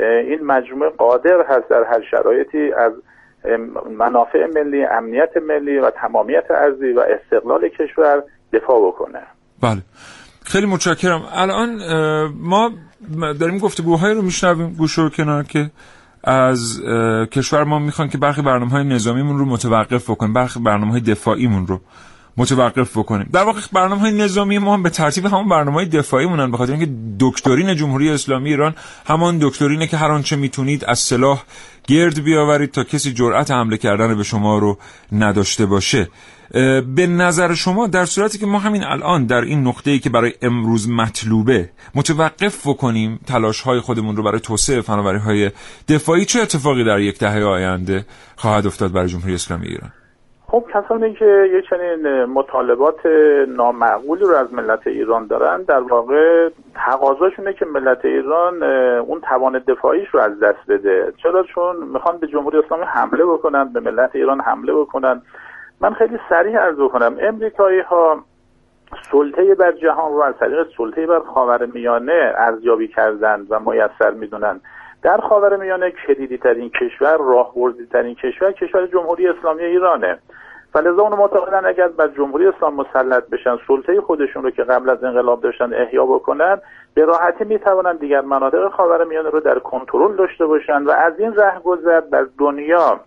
[0.00, 2.92] این مجموعه قادر هست در هر شرایطی از
[3.98, 8.22] منافع ملی امنیت ملی و تمامیت ارضی و استقلال کشور
[8.52, 9.22] دفاع بکنه.
[9.62, 9.82] بله.
[10.44, 11.22] خیلی متشکرم.
[11.32, 11.78] الان
[12.40, 12.70] ما
[13.40, 15.70] داریم گفتگوهایی رو میشنویم گوش و کنار که
[16.24, 16.82] از
[17.32, 21.66] کشور ما می‌خوان که برخی برنامه های نظامیمون رو متوقف بکنیم برخی برنامه های دفاعیمون
[21.66, 21.80] رو
[22.36, 23.28] متوقف بکنیم.
[23.32, 26.72] در واقع برنامه های نظامی ما هم به ترتیب همون برنامه های دفاعی مونن بخاطر
[26.72, 28.74] اینکه دکترین جمهوری اسلامی ایران
[29.06, 31.42] همان دکترینه که هر آنچه می‌تونید از سلاح
[31.88, 34.78] گرد بیاورید تا کسی جرأت حمله کردن به شما رو
[35.12, 36.08] نداشته باشه.
[36.94, 40.32] به نظر شما در صورتی که ما همین الان در این نقطه ای که برای
[40.42, 45.50] امروز مطلوبه متوقف بکنیم تلاش های خودمون رو برای توسعه فناوری های
[45.88, 49.92] دفاعی چه اتفاقی در یک دهه آینده خواهد افتاد برای جمهوری اسلامی ایران؟
[50.50, 53.06] خب کسانی که یک چنین مطالبات
[53.48, 58.62] نامعقولی رو از ملت ایران دارن در واقع تقاضاشونه که ملت ایران
[58.98, 61.12] اون توان دفاعیش رو از دست بده.
[61.22, 65.22] چرا؟ چون می‌خوان به جمهوری اسلامی حمله بکنن به ملت ایران حمله بکنن.
[65.80, 68.24] من خیلی سریع عرض بکنم امریکایی ها
[69.10, 74.60] سلطه بر جهان رو از طریق سلطه بر خاور میانه ارزیابی کردند و میسر می‌دونن.
[75.02, 80.18] در خاور میانه کلیدی ترین کشور راهبردی ترین کشور کشور جمهوری اسلامی ایرانه.
[80.72, 85.04] فلذا اون معتقدن اگر بر جمهوری اسلام مسلط بشن سلطه خودشون رو که قبل از
[85.04, 86.60] انقلاب داشتن احیا بکنن
[86.94, 91.34] به راحتی می‌توانن دیگر مناطق خاور میانه رو در کنترل داشته باشن و از این
[91.34, 93.00] رهگذر بر دنیا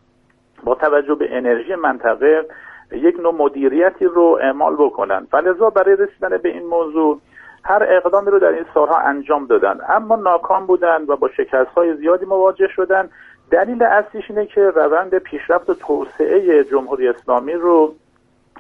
[0.64, 2.46] با توجه به انرژی منطقه
[2.92, 5.28] یک نوع مدیریتی رو اعمال بکنن.
[5.32, 7.20] فلذا برای رسیدن به این موضوع
[7.64, 9.80] هر اقدامی رو در این سالها انجام دادن.
[9.90, 13.10] اما ناکام بودن و با شکست های زیادی مواجه شدن.
[13.52, 17.94] دلیل اصلیش اینه که روند پیشرفت و توسعه جمهوری اسلامی رو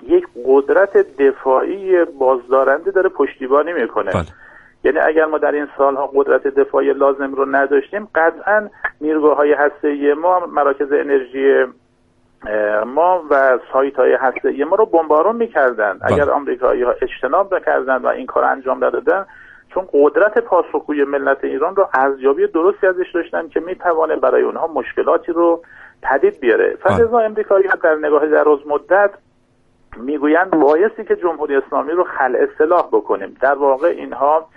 [0.08, 4.12] یک قدرت دفاعی بازدارنده داره پشتیبانی می‌کنه.
[4.12, 4.26] بله.
[4.84, 8.70] یعنی اگر ما در این سالها قدرت دفاعی لازم رو نداشتیم قطعا
[9.02, 11.66] نیروگاه های هسته ما مراکز انرژی
[12.86, 16.14] ما و سایت های هسته ما رو بمبارون می‌کردن بله.
[16.14, 19.26] اگر آمریکایی ها اجتناب نکردن و این کار انجام ندادن
[19.74, 25.32] چون قدرت پاسخگوی ملت ایران رو ارزیابی درستی ازش داشتن که می‌توانه برای اونها مشکلاتی
[25.32, 25.62] رو
[26.04, 26.98] پدید بیاره بله.
[26.98, 29.12] فلزا امریکایی ها در نگاه دراز مدت
[29.98, 34.48] می‌گویند بایستی که جمهوری اسلامی رو خل اصلاح بکنیم در واقع اینها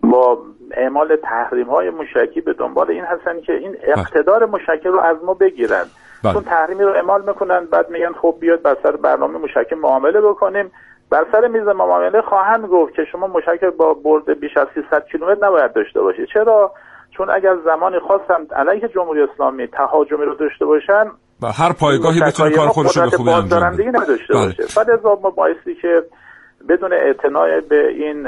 [0.00, 0.38] با
[0.70, 3.98] اعمال تحریم های مشکی به دنبال این هستن که این بله.
[3.98, 5.84] اقتدار مشکی رو از ما بگیرن
[6.24, 6.32] بله.
[6.32, 10.70] چون تحریمی رو اعمال می‌کنن بعد میگن خب بیاد بر سر برنامه مشکی معامله بکنیم.
[11.10, 15.46] بر سر میز معامله خواهند گفت که شما مشکل با برد بیش از 300 کیلومتر
[15.46, 16.28] نباید داشته باشید.
[16.34, 16.72] چرا؟
[17.16, 21.06] چون اگر زمانی خواستم علیه جمهوری اسلامی تهاجمی رو داشته باشن
[21.42, 24.46] و هر پایگاهی بتونه کار خودش رو به خوبی انجام بده نداشته بله.
[24.46, 24.64] باشه.
[24.76, 26.02] بعد از ما بایستی که
[26.68, 28.22] بدون اعتناع به این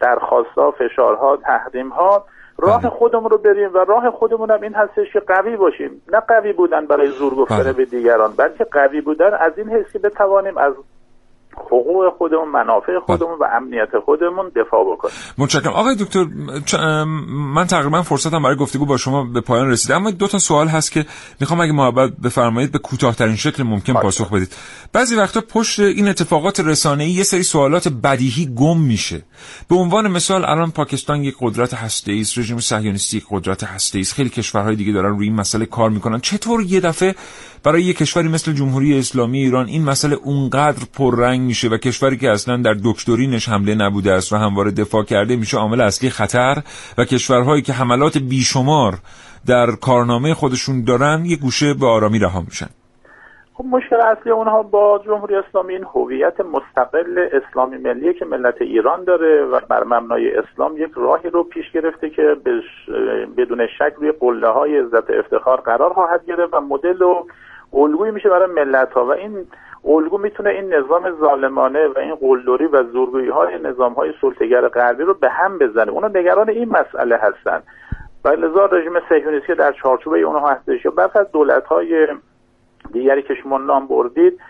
[0.00, 2.24] درخواستها فشارها تحریمها
[2.58, 2.90] راه بله.
[2.90, 6.86] خودمون رو بریم و راه خودمون هم این هستش که قوی باشیم نه قوی بودن
[6.86, 7.72] برای زور گفتن بله.
[7.72, 10.74] به دیگران بلکه قوی بودن از این حس که بتوانیم از
[11.66, 13.00] حقوق خودمون منافع بله.
[13.00, 15.14] خودمون و امنیت خودمون دفاع بکنیم.
[15.38, 15.72] متشکرم.
[15.72, 16.24] آقای دکتر
[17.54, 19.96] من تقریبا فرصتم برای گفتگو با شما به پایان رسیده.
[19.96, 21.06] اما دو تا سوال هست که
[21.40, 24.56] می‌خوام اگه محبت بفرمایید به کوتاهترین شکل ممکن پاسخ بدید.
[24.92, 29.22] بعضی وقتا پشت این اتفاقات رسانه‌ای یه سری سوالات بدیهی گم میشه.
[29.68, 34.14] به عنوان مثال الان پاکستان یک قدرت هسته‌ای است رژیم صهیونیستی یک قدرت هسته‌ای است.
[34.14, 36.20] خیلی کشورهای دیگه دارن روی این مسئله کار می‌کنن.
[36.20, 37.14] چطور یه دفعه
[37.62, 42.30] برای یک کشوری مثل جمهوری اسلامی ایران این مسئله اونقدر پررنگ میشه و کشوری که
[42.30, 46.62] اصلا در دکترینش حمله نبوده است و همواره دفاع کرده میشه عامل اصلی خطر
[46.98, 48.98] و کشورهایی که حملات بیشمار
[49.46, 52.68] در کارنامه خودشون دارن یه گوشه به آرامی رها میشن.
[53.58, 59.04] خب مشکل اصلی اونها با جمهوری اسلامی این هویت مستقل اسلامی ملی که ملت ایران
[59.04, 62.36] داره و بر مبنای اسلام یک راهی رو پیش گرفته که
[63.36, 67.24] بدون شک روی قله های عزت افتخار قرار خواهد گرفت و مدل و
[67.72, 69.46] الگویی میشه برای ملت ها و این
[69.84, 75.02] الگو می‌تونه این نظام ظالمانه و این قلدری و زورگویی های نظام های سلطگر غربی
[75.02, 75.90] رو به هم بزنه.
[75.92, 77.62] اونا نگران این مسئله هستن.
[78.24, 82.06] و لذا رژیم صهیونیستی در چارچوب اونها هستش یا برخی از دولت های
[82.92, 84.40] دیگری که شما نام بردید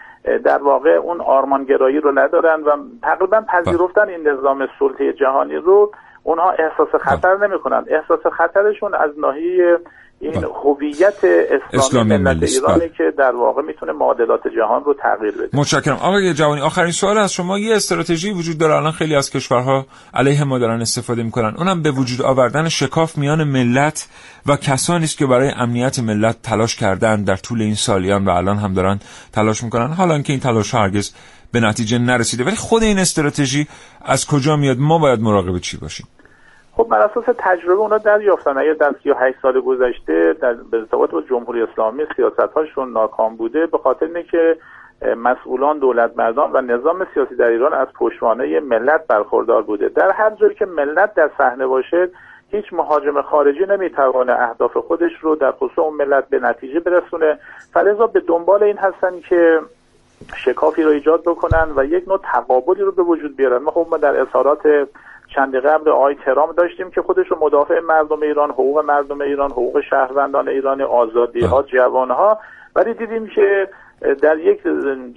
[0.44, 2.70] در واقع اون آرمانگرایی رو ندارن و
[3.02, 5.92] تقریبا پذیرفتن این نظام سلطه جهانی رو.
[6.22, 7.84] اونها احساس خطر نمی‌کنن.
[7.86, 9.78] احساس خطرشون از ناحیه
[10.20, 12.54] این هویت اسلامی, اسلامی ملت ملی است.
[12.54, 12.88] ایرانی بله.
[12.88, 15.58] که در واقع می‌تونه معادلات جهان رو تغییر بده.
[15.58, 15.96] متشکرم.
[15.96, 17.58] آقای جوانی آخرین سوال از شما.
[17.58, 18.74] یه استراتژی وجود داره.
[18.74, 21.54] الان خیلی از کشورها علیه ما دارن استفاده می‌کنن.
[21.58, 24.08] اونم به وجود آوردن شکاف میان ملت
[24.46, 28.56] و کسانی است که برای امنیت ملت تلاش کردن در طول این سالیان و الان
[28.56, 29.00] هم دارن
[29.32, 29.92] تلاش می‌کنن.
[29.92, 31.12] حالا که این تلاش هرگز
[31.52, 32.44] به نتیجه نرسیده.
[32.44, 33.68] ولی خود این استراتژی
[34.04, 36.06] از کجا میاد؟ ما باید مراقب چی باشیم؟
[36.78, 38.58] خب بر اساس تجربه اونا دریافتن.
[38.58, 43.66] اگر در 38 سال گذشته در به ارتباط با جمهوری اسلامی سیاست هاشون ناکام بوده
[43.66, 44.56] به خاطر اینه که
[45.02, 49.88] اه، مسئولان دولت مردان و نظام سیاسی در ایران از پشتوانه ملت برخوردار بوده.
[49.88, 52.08] در هر جایی که ملت در صحنه باشه
[52.50, 57.38] هیچ مهاجم خارجی نمی‌توانه اهداف خودش رو در خصوص اون ملت به نتیجه برسونه.
[57.72, 59.60] فلذا به دنبال این هستن که
[60.36, 63.58] شکافی رو ایجاد بکنن و یک نوع تقابلی رو به وجود بیارن.
[63.58, 64.88] ما خب ما در اظهارات
[65.34, 69.80] چند قبل آقای ترام داشتیم که خودش رو مدافع مردم ایران حقوق مردم ایران حقوق
[69.90, 72.38] شهروندان ایران آزادی ها جوان ها.
[72.76, 73.68] ولی دیدیم که
[74.22, 74.60] در یک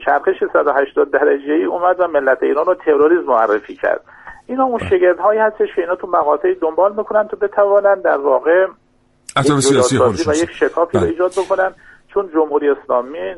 [0.05, 4.01] چرخش 180 درجه ای اومد و ملت ایران رو تروریسم معرفی کرد.
[4.47, 8.67] اینا اون شگرد هایی هستش که اینا تو مقاطعی دنبال می‌کنن تا بتوانن در واقع
[9.37, 11.11] یک سیاسی و یک شکافی رو بله.
[11.11, 11.73] ایجاد بکنن.
[12.13, 13.35] چون جمهوری اسلامی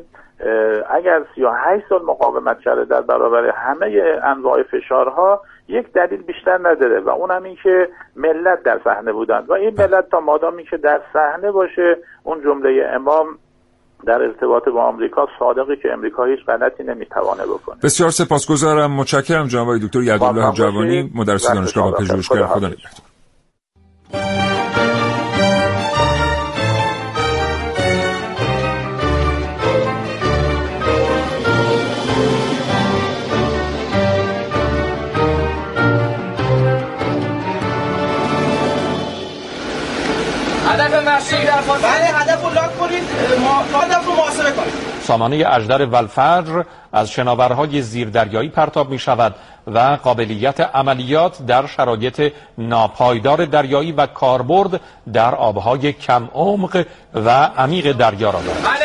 [0.90, 7.08] اگر 38 سال مقاومت کرده در برابر همه انواع فشارها یک دلیل بیشتر نداره و
[7.08, 11.00] اون هم این که ملت در صحنه بودند و این ملت تا مادامی که در
[11.12, 13.26] صحنه باشه اون جمله امام
[14.06, 19.78] در ارتباط با آمریکا صادقی که امریکا هیچ غلطی نمی‌توانه بکنه بسیار سپاسگزارم متشکرم جناب
[19.78, 21.10] دکتر یعقوب جوانی.
[21.14, 21.92] مدرس دانشگاه.
[21.92, 22.66] پژوهشگر خدا.
[22.66, 24.53] نگهدار
[41.82, 43.02] بله هدف رو لاک کنید
[43.40, 44.74] ما هدف رو محاسبه کنید.
[45.02, 46.62] سامانه اژدر ولفجر
[46.92, 49.34] از شناورهای زیردریایی پرتاب می شود
[49.66, 54.80] و قابلیت عملیات در شرایط ناپایدار دریایی و کاربرد
[55.12, 58.62] در آبهای کم عمق و عمیق دریا را دارد.
[58.62, 58.84] بله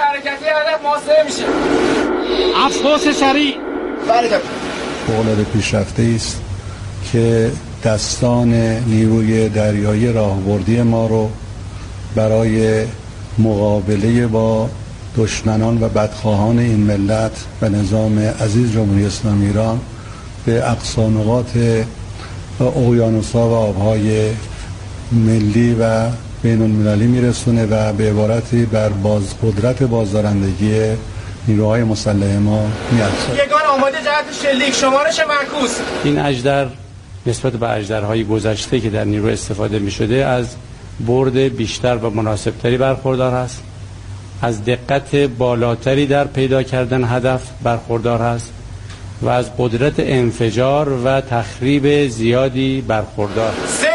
[0.00, 1.44] حرکتی هدف محاسبه میشه.
[2.66, 3.56] افسوس سریع.
[4.08, 4.40] بله
[5.06, 6.42] فوق‌العاده پیشرفته است
[7.12, 7.50] که
[7.84, 8.48] دستان
[8.86, 11.30] نیروی دریایی راهبردی ما رو
[12.16, 12.84] برای
[13.38, 14.68] مقابله با
[15.16, 19.80] دشمنان و بدخواهان این ملت و نظام عزیز جمهوری اسلامی ایران
[20.46, 21.56] به اقصا نقاط
[22.60, 24.30] اقیانوس‌ها و آبهای
[25.12, 26.08] ملی و
[26.42, 30.80] بین المللی میرسونه و به عبارتی بر باز قدرت بازدارندگی
[31.48, 36.66] نیروهای مسلح ما میارزه یگان آماده جهت شلیک شمارش معکوس؟ این اجدر
[37.26, 40.46] نسبت به اجدرهای گذشته که در نیرو استفاده می شده از
[41.00, 43.62] برد بیشتر و مناسبتری برخوردار است
[44.42, 48.52] از دقت بالاتری در پیدا کردن هدف برخوردار است
[49.22, 53.52] و از قدرت انفجار و تخریب زیادی برخوردار.
[53.64, 53.85] است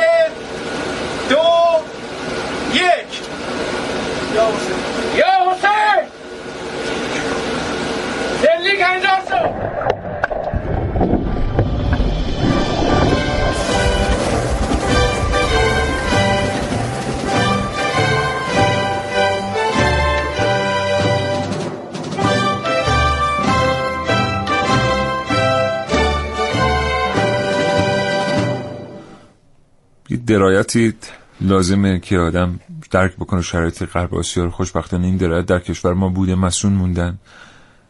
[30.31, 30.93] درایتی
[31.41, 32.59] لازمه که آدم
[32.91, 34.51] درک بکنه شرایط غرب آسیا رو.
[34.51, 37.19] خوشبختانه این درایت در کشور ما بوده مسئول موندن.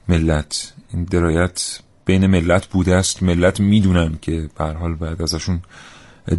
[0.09, 3.23] ملت این درایت بین ملت بوده است.
[3.23, 5.61] ملت می‌دونن که به حال باید ازشون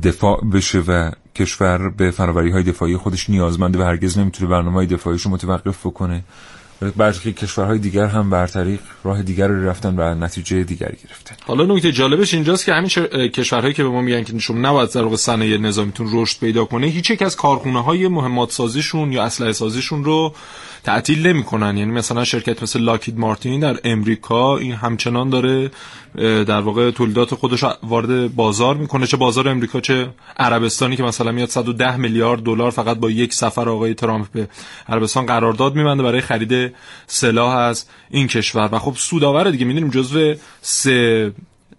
[0.03, 4.87] دفاع بشه و کشور به فناوری های دفاعی خودش نیازمنده و هرگز نمی‌تونه برنامه های
[4.87, 6.25] دفاعیش رو متوقف بکنه.
[6.91, 11.37] برخی کشورهای دیگر هم بر طریق راه دیگر رو رفتن و نتیجه دیگری گرفتن.
[11.47, 12.89] حالا نکته جالبش اینجاست که همین
[13.29, 17.11] کشورهایی که به ما میگن که شما نباید واقع صنایع نظامیتون رشد پیدا کنه هیچ
[17.11, 20.35] یک از کارخونه های مهمات سازیشون یا اسلحه سازیشون رو
[20.85, 21.77] تعطیل نمی‌کنن.
[21.77, 25.71] یعنی مثلا شرکت مثل لاکید مارتین در امریکا این همچنان داره
[26.45, 29.07] در واقع تولیدات خودش وارد بازار می‌کنه.
[29.07, 33.69] چه بازار امریکا چه عربستانی که مثلا میاد 110 میلیارد دلار فقط با یک سفر
[33.69, 34.49] آقای ترامپ به
[34.89, 36.75] عربستان قرارداد میبنده برای خرید
[37.07, 38.69] سلاح از این کشور.
[38.73, 39.65] و خب سودآور دیگه.
[39.65, 41.33] می‌دونیم جزو سه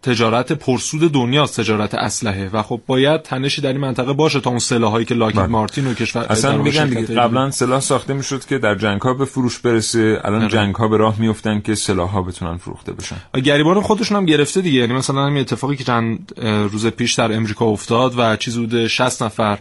[0.04, 2.50] تجارت پرسود دنیاست تجارت اسلحه.
[2.54, 5.94] و خب باید تنشی در این منطقه باشه تا اون سلاحایی که لاکید مارتین و
[5.94, 10.22] کشور اصلا میگن دیگه قبلا سلاح ساخته می‌شد که در جنگ ها به فروش برسه.
[10.24, 10.52] الان آره.
[10.52, 13.16] جنگ ها به راه میفتن که سلاح ها بتونن فروخته بشن.
[13.44, 14.80] گریبان خودشون هم گرفته دیگه.
[14.80, 19.24] یعنی مثلا همین اتفاقی که چند روز پیش در امریکا افتاد و چیزی بوده 60
[19.24, 19.60] نفر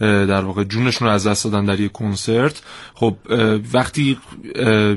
[0.00, 2.62] در واقع جونشون رو از دست دادن در یک کنسرت.
[2.94, 3.16] خب
[3.72, 4.18] وقتی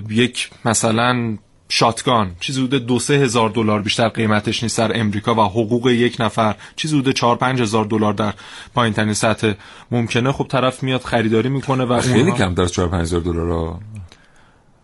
[0.10, 1.38] یک مثلا
[1.70, 2.32] شاتگان.
[2.40, 6.56] چیزی بوده دو سه هزار دلار بیشتر قیمتش نیست در امریکا و حقوق یک نفر.
[6.76, 8.34] چیزی بوده چهار پنج هزار دلار در
[8.74, 9.54] پایین ترین سطح
[9.92, 10.32] ممکنه.
[10.32, 13.80] خب طرف میاد خریداری می‌کنه و خیلی اونها- کم در 4 5000 دلار ها.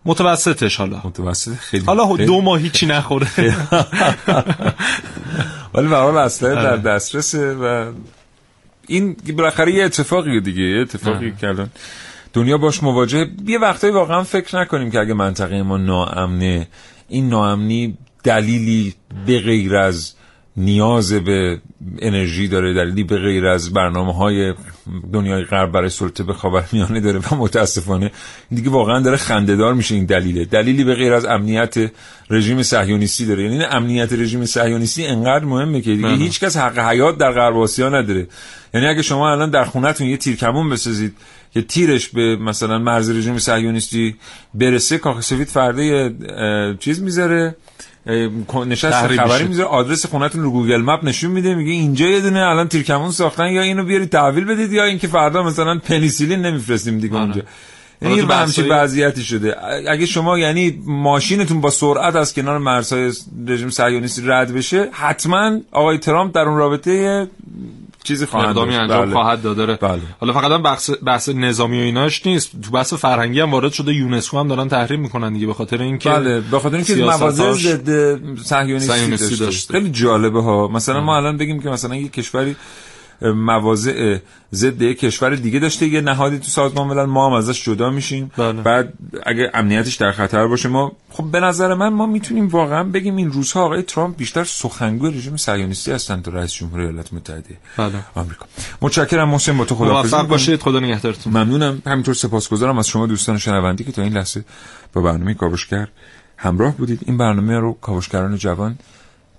[0.04, 1.00] متوسطش حالا.
[1.04, 1.54] متوسط.
[1.54, 3.26] خیلی حالا خیلی- دو ماه هیچی نخوره.
[5.74, 6.80] ولی به حال اسلحه در آره.
[6.80, 7.92] دسترسه و
[8.86, 10.62] این بالاخره یه اتفاقیه دیگه.
[10.62, 11.36] یه اتفاقی آره.
[11.40, 11.70] که الان
[12.32, 13.26] دنیا باش مواجه.
[13.46, 16.68] یه وقتایی واقعا فکر نکنیم که اگه منطقه ما ناامنه
[17.08, 18.94] این ناامنی دلیلی
[19.26, 20.14] به غیر از
[20.56, 21.60] نیاز به
[21.98, 24.54] انرژی داره دلیلی به غیر از برنامه های
[25.12, 28.10] دنیای غرب برای سلطه به خاورمیانه داره و متاسفانه
[28.50, 30.44] دیگه واقعا داره خندهدار میشه این دلیله.
[30.44, 31.74] دلیلی به غیر از امنیت
[32.30, 33.42] رژیم صهیونیستی داره.
[33.42, 36.16] یعنی امنیت رژیم صهیونیستی انقدر مهمه که دیگه بله.
[36.16, 38.28] هیچ کس حق حیات در غرب آسیا نداره.
[38.74, 41.16] یعنی اگه شما الان در خونتون یه تیرکمون بسازید
[41.54, 44.14] که تیرش به مثلا مرز رژیم صهیونیستی
[44.54, 47.56] برسه کاخ سفید فردا یه اه، چیز می‌ذاره
[48.66, 49.44] نشست خبری.
[49.44, 53.46] می‌ذاره آدرس خونتون رو Google Map نشون میده میگه اینجا یه دونه الان تیرکمون ساختن
[53.46, 57.42] یا اینو بیاری تحویل بدید یا اینکه فردا مثلا پنیسیلین نمیفرستیم دیگه اونجا.
[58.02, 59.56] یعنی حالا تو یه همچین وضعیتی شده.
[59.88, 63.12] اگه شما یعنی ماشینتون با سرعت از کنار مرزهای
[63.46, 67.26] رژیم صهیونیستی رد بشه حتما آقای ترامپ در اون رابطه یه
[68.04, 68.74] چیزی خواهد اقدامی.
[68.74, 69.12] انجام بله.
[69.12, 70.00] خواهد داد داره بله.
[70.20, 73.94] حالا فقط هم بحث, بحث نظامی و ایناش نیست تو بحث فرهنگی هم وارد شده
[73.94, 78.18] یونسکو هم دارن تحریم می‌کنن دیگه به خاطر اینکه بله به خاطر اینکه مواضع ضد
[78.44, 79.36] صهیونیستی.
[79.36, 79.72] داشته.
[79.72, 82.56] خیلی جالبه ها مثلا ما الان بگیم که مثلا یه کشوری
[83.20, 84.18] مواضع
[84.54, 85.86] ضد یک کشور دیگه داشته.
[85.86, 88.30] یه نهادی تو سازمان ملل ما هم ازش جدا میشیم.
[88.36, 88.62] بله.
[88.62, 88.92] بعد
[89.26, 93.32] اگه امنیتش در خطر باشه ما خب به نظر من ما می‌تونیم واقعا بگیم این
[93.32, 97.92] روزها آقای ترامپ بیشتر سخنگوی رژیم صهیونیستی هستن تا رئیس جمهور ایالات متحده بله.
[98.14, 98.46] آمریکا.
[98.80, 100.26] متشکرم محسن با تو می‌کنم.
[100.26, 100.60] باشید.
[100.60, 101.32] خدا نگهدارتون.
[101.32, 101.82] ممنونم.
[101.86, 104.44] همینطور سپاسگزارم از شما دوستان شنوندی که تا این لحظه
[104.92, 105.88] با برنامه کاوشگر
[106.36, 107.00] همراه بودید.
[107.06, 108.78] این برنامه رو کاوشگران جوان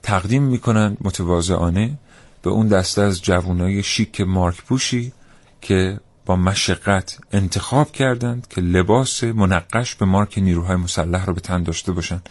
[0.03, 1.97] تقدیم می‌کنند متواضعانه.
[2.43, 5.13] به اون دسته از جوانای شیک مارک پوشی
[5.61, 11.63] که با مشقت انتخاب کردند که لباس منقش به مارک نیروهای مسلح رو به تن
[11.63, 12.29] داشته باشند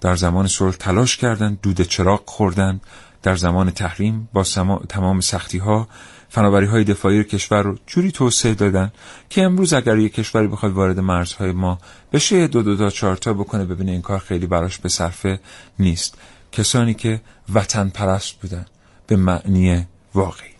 [0.00, 2.80] در زمان صلح تلاش کردند دود چراغ خوردند.
[3.22, 4.82] در زمان تحریم با سما...
[4.88, 5.88] تمام سختی ها
[6.28, 8.92] فناوری های دفاعی کشور رو جوری توسعه دادن
[9.30, 11.78] که امروز اگر یک کشوری بخواد وارد مرزهای ما
[12.12, 15.40] بشه دو دو تا چهار تا بکنه ببینه این کار خیلی براش به صرفه
[15.78, 16.14] نیست.
[16.52, 17.20] کسانی که
[17.54, 18.66] وطن پرست بودن.
[19.10, 20.50] به معنی واقعی.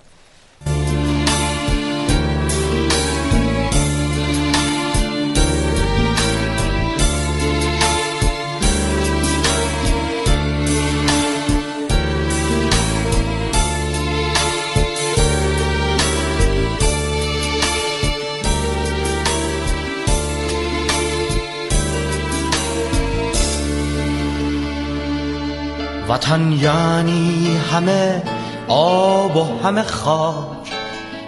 [26.11, 28.22] وطن یعنی همه
[28.70, 30.72] آب و همه خاک.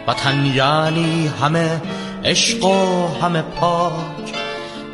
[0.09, 1.81] وطن یعنی همه
[2.25, 4.35] عشق و همه پاک.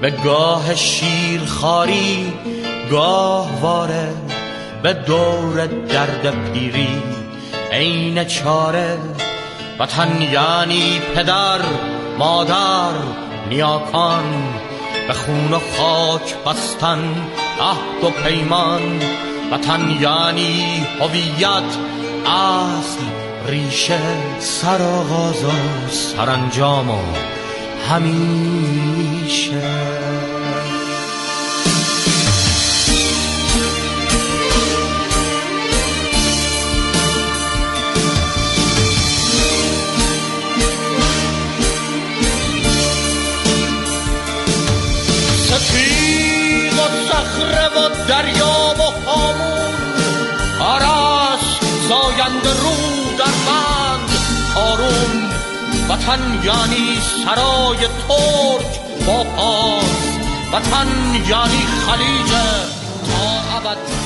[0.00, 2.32] به گاه شیر خاری
[2.90, 4.14] گاه واره.
[4.82, 7.02] به دور درد پیری
[7.72, 8.98] عین چاره.
[9.78, 11.60] وطن یعنی پدر
[12.18, 12.92] مادر
[13.48, 14.42] نیاکان.
[15.08, 17.14] به خون و خاک بستن
[17.60, 19.00] عهد و پیمان.
[19.52, 21.97] وطن یعنی هویت
[22.28, 23.00] اصل
[23.46, 24.00] ریشه
[24.38, 25.48] سرآغاز و
[25.90, 26.98] سرانجام و
[27.90, 29.62] همیشه.
[45.36, 48.57] سپید و صخره و دریا
[52.44, 54.10] زاینده رو در بند
[54.56, 55.30] آروم
[55.88, 60.18] وطن یعنی سرای ترک با پاس
[60.52, 62.30] وطن یعنی خلیج
[63.06, 63.97] تا ابد.